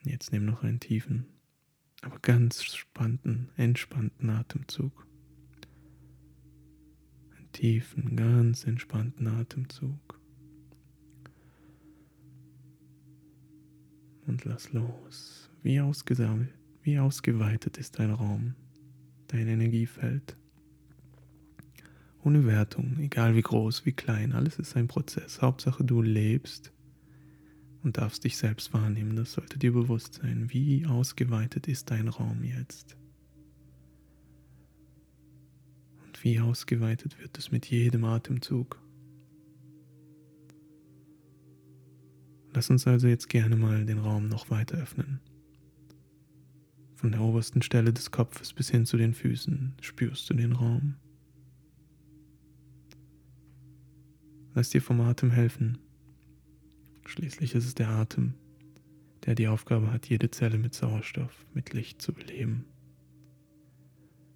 [0.01, 1.27] Und jetzt nimm noch einen tiefen,
[2.03, 5.07] aber ganz spannenden, entspannten Atemzug.
[7.37, 10.08] Einen tiefen, ganz entspannten Atemzug.
[14.29, 15.51] Und lass los.
[15.63, 16.53] Wie ausgesammelt,
[16.83, 18.55] wie ausgeweitet ist dein Raum,
[19.29, 20.37] dein Energiefeld.
[22.23, 25.41] Ohne Wertung, egal wie groß, wie klein, alles ist ein Prozess.
[25.41, 26.73] Hauptsache du lebst
[27.83, 29.17] und darfst dich selbst wahrnehmen.
[29.17, 30.49] Das sollte dir bewusst sein.
[30.51, 32.99] Wie ausgeweitet ist dein Raum jetzt?
[36.07, 38.79] Und wie ausgeweitet wird es mit jedem Atemzug?
[42.59, 45.21] Lass uns also jetzt gerne mal den Raum noch weiter öffnen.
[46.97, 50.97] Von der obersten Stelle des Kopfes bis hin zu den Füßen spürst du den Raum.
[54.57, 55.79] Lass dir vom Atem helfen.
[57.07, 58.35] Schließlich ist es der Atem,
[59.25, 62.65] der die Aufgabe hat, jede Zelle mit Sauerstoff, mit Licht zu beleben.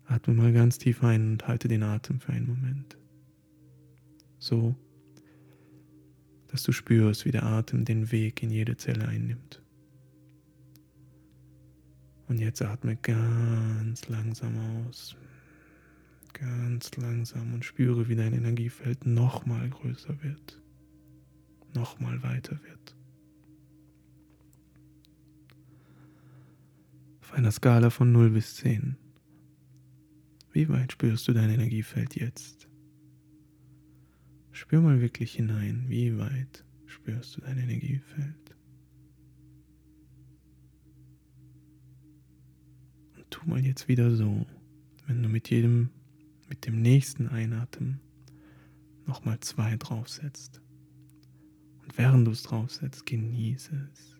[0.05, 2.97] Atme mal ganz tief ein und halte den Atem für einen Moment.
[4.39, 4.77] So,
[6.53, 9.61] dass du spürst, wie der Atem den Weg in jede Zelle einnimmt.
[12.29, 15.17] Und jetzt atme ganz langsam aus.
[16.33, 20.63] Ganz langsam und spüre, wie dein Energiefeld nochmal größer wird
[21.75, 22.97] nochmal weiter wird.
[27.21, 28.97] Auf einer Skala von 0 bis 10.
[30.53, 32.69] Wie weit spürst du dein Energiefeld jetzt?
[34.53, 38.57] Spür mal wirklich hinein, wie weit spürst du dein Energiefeld?
[43.17, 44.47] Und tu mal jetzt wieder so,
[45.07, 45.89] wenn du mit jedem,
[46.49, 48.01] mit dem nächsten Einatmen
[49.07, 50.61] nochmal zwei draufsetzt.
[51.83, 54.17] Und während du es draufsetzt, genieße es.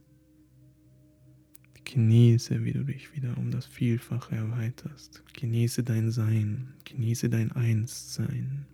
[1.85, 5.23] Genieße, wie du dich wieder um das Vielfache erweiterst.
[5.35, 6.73] Genieße dein Sein.
[6.85, 8.67] Genieße dein Einssein.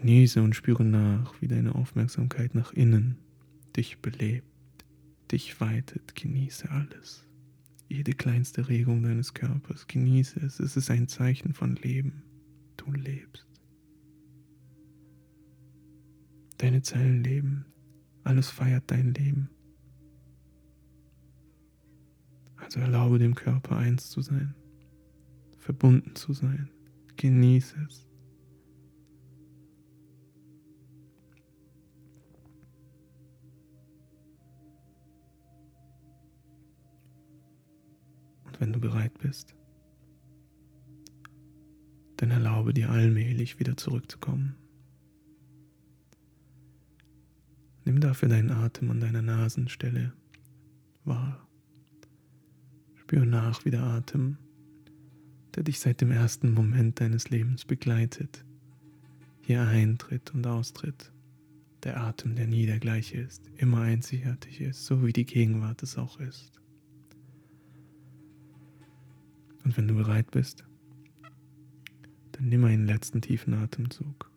[0.00, 3.16] Genieße und spüre nach, wie deine Aufmerksamkeit nach innen
[3.76, 4.46] dich belebt,
[5.32, 6.14] dich weitet.
[6.14, 7.26] Genieße alles.
[7.88, 9.86] Jede kleinste Regung deines Körpers.
[9.86, 10.60] Genieße es.
[10.60, 12.22] Es ist ein Zeichen von Leben.
[12.76, 13.46] Du lebst.
[16.58, 17.64] Deine Zellen leben.
[18.22, 19.48] Alles feiert dein Leben.
[22.56, 24.54] Also erlaube dem Körper eins zu sein,
[25.56, 26.68] verbunden zu sein.
[27.16, 28.06] Genieße es.
[38.60, 39.54] Wenn du bereit bist,
[42.16, 44.54] dann erlaube dir allmählich wieder zurückzukommen.
[47.84, 50.12] Nimm dafür deinen Atem an deiner Nasenstelle
[51.04, 51.46] wahr.
[52.94, 54.38] Spür nach, wie der Atem,
[55.54, 58.44] der dich seit dem ersten Moment deines Lebens begleitet,
[59.40, 61.12] hier eintritt und austritt.
[61.84, 65.96] Der Atem, der nie der gleiche ist, immer einzigartig ist, so wie die Gegenwart es
[65.96, 66.60] auch ist.
[69.66, 70.64] Und wenn du bereit bist,
[72.32, 74.30] dann nimm einen letzten tiefen Atemzug.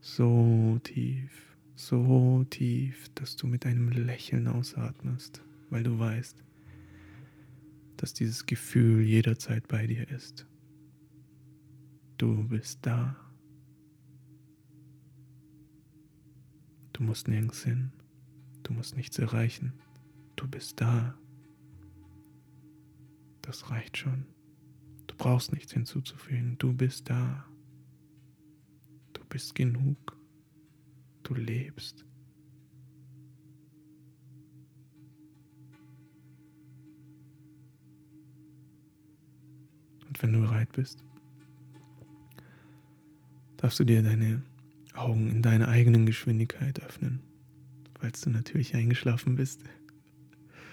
[0.00, 6.42] So tief so tief, dass du mit einem Lächeln ausatmest, weil du weißt,
[7.96, 10.46] dass dieses Gefühl jederzeit bei dir ist.
[12.16, 13.16] Du bist da.
[16.92, 17.92] Du musst nirgends hin.
[18.64, 19.72] Du musst nichts erreichen.
[20.34, 21.16] Du bist da.
[23.40, 24.26] Das reicht schon.
[25.18, 26.56] Brauchst nichts hinzuzufügen.
[26.58, 27.44] Du bist da.
[29.12, 30.18] Du bist genug
[31.28, 32.04] du lebst.
[40.06, 41.04] Und wenn du bereit bist,
[43.58, 44.42] darfst du dir deine
[44.94, 47.20] Augen in deiner eigenen Geschwindigkeit öffnen.
[48.00, 49.64] Falls du natürlich eingeschlafen bist,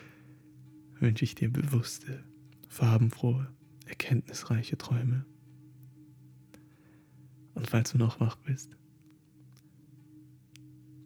[0.99, 2.23] wünsche ich dir bewusste,
[2.69, 3.51] farbenfrohe,
[3.95, 5.25] erkenntnisreiche Träume.
[7.53, 8.75] Und falls du noch wach bist,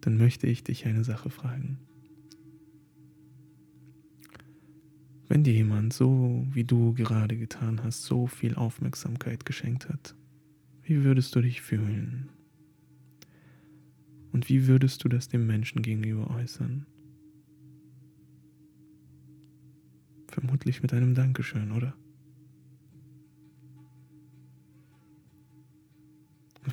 [0.02, 1.78] dann möchte ich dich eine Sache fragen.
[5.28, 10.16] Wenn dir jemand so, wie du gerade getan hast, so viel Aufmerksamkeit geschenkt hat,
[10.82, 12.30] wie würdest du dich fühlen?
[14.32, 16.88] Und wie würdest du das dem Menschen gegenüber äußern?
[20.28, 21.96] Vermutlich mit einem Dankeschön, oder?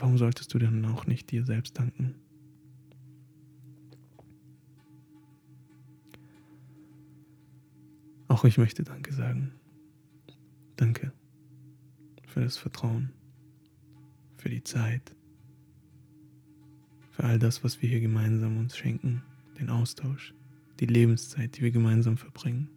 [0.00, 2.14] Warum solltest du dann auch nicht dir selbst danken?
[8.28, 9.52] Auch ich möchte Danke sagen.
[10.76, 11.12] Danke
[12.26, 13.10] für das Vertrauen,
[14.36, 15.16] für die Zeit,
[17.12, 19.22] für all das, was wir hier gemeinsam uns schenken,
[19.58, 20.34] den Austausch,
[20.80, 22.68] die Lebenszeit, die wir gemeinsam verbringen.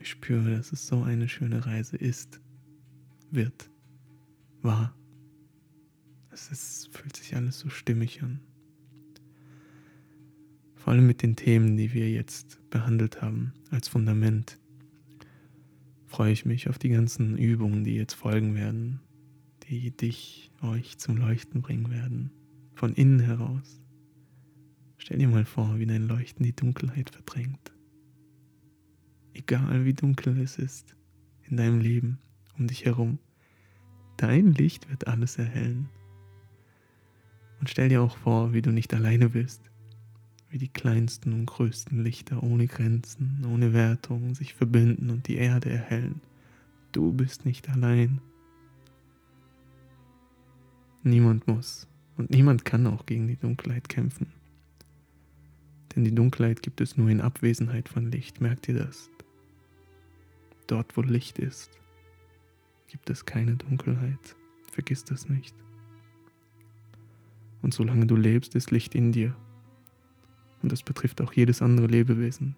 [0.00, 2.40] Ich spüre, dass es so eine schöne Reise ist,
[3.30, 3.70] wird,
[4.62, 4.92] war.
[6.32, 8.40] Es ist, fühlt sich alles so stimmig an.
[10.74, 14.58] Vor allem mit den Themen, die wir jetzt behandelt haben, als Fundament,
[16.06, 19.00] freue ich mich auf die ganzen Übungen, die jetzt folgen werden,
[19.68, 22.30] die dich, euch zum Leuchten bringen werden,
[22.74, 23.82] von innen heraus.
[24.96, 27.72] Stell dir mal vor, wie dein Leuchten die Dunkelheit verdrängt.
[29.34, 30.96] Egal wie dunkel es ist
[31.42, 32.18] in deinem Leben,
[32.58, 33.18] um dich herum,
[34.16, 35.90] dein Licht wird alles erhellen.
[37.62, 39.70] Und stell dir auch vor, wie du nicht alleine bist,
[40.48, 45.70] wie die kleinsten und größten Lichter ohne Grenzen, ohne Wertung sich verbinden und die Erde
[45.70, 46.20] erhellen.
[46.90, 48.20] Du bist nicht allein.
[51.04, 51.86] Niemand muss
[52.16, 54.32] und niemand kann auch gegen die Dunkelheit kämpfen.
[55.94, 59.08] Denn die Dunkelheit gibt es nur in Abwesenheit von Licht, merkt ihr das?
[60.66, 61.70] Dort, wo Licht ist,
[62.88, 64.34] gibt es keine Dunkelheit.
[64.72, 65.54] Vergiss das nicht.
[67.62, 69.34] Und solange du lebst, ist Licht in dir.
[70.62, 72.56] Und das betrifft auch jedes andere Lebewesen.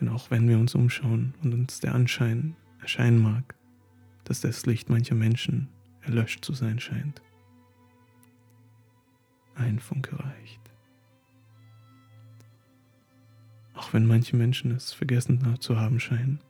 [0.00, 3.54] Denn auch wenn wir uns umschauen und uns der Anschein erscheinen mag,
[4.24, 5.68] dass das Licht mancher Menschen
[6.00, 7.22] erlöscht zu sein scheint,
[9.54, 10.60] ein Funke reicht.
[13.74, 16.40] Auch wenn manche Menschen es vergessen zu haben scheinen,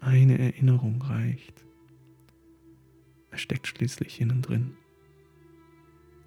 [0.00, 1.64] eine Erinnerung reicht.
[3.30, 4.76] Er steckt schließlich innen drin.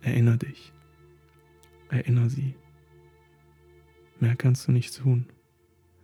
[0.02, 0.74] Erinner dich.
[1.90, 2.56] Erinner sie.
[4.20, 5.28] Mehr kannst du nicht tun.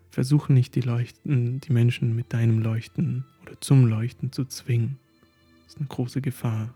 [0.10, 4.98] Versuche nicht die Leuchten, die Menschen mit deinem Leuchten oder zum Leuchten zu zwingen.
[5.64, 6.74] Das ist eine große Gefahr,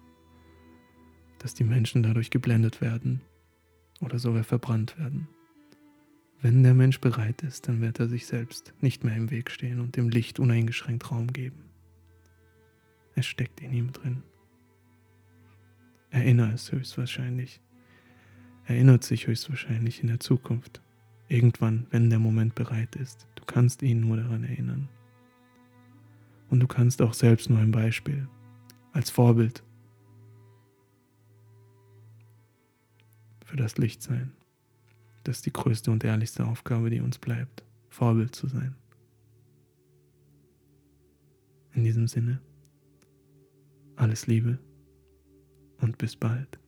[1.40, 3.22] dass die Menschen dadurch geblendet werden
[4.00, 5.28] oder sogar verbrannt werden.
[6.42, 9.80] Wenn der Mensch bereit ist, dann wird er sich selbst nicht mehr im Weg stehen
[9.80, 11.66] und dem Licht uneingeschränkt Raum geben.
[13.16, 14.24] Es steckt in ihm drin.
[16.12, 17.62] Erinnere es höchstwahrscheinlich
[18.66, 20.82] erinnert sich höchstwahrscheinlich in der Zukunft.
[21.28, 23.28] Irgendwann, wenn der Moment bereit ist.
[23.36, 24.90] Du kannst ihn nur daran erinnern.
[26.50, 28.28] Und du kannst auch selbst nur ein Beispiel,
[28.92, 29.64] als Vorbild
[33.46, 34.34] für das Licht sein.
[35.24, 38.76] Das ist die größte und ehrlichste Aufgabe, die uns bleibt, Vorbild zu sein.
[41.74, 42.42] In diesem Sinne,
[43.96, 44.60] alles Liebe
[45.82, 46.61] und bis bald.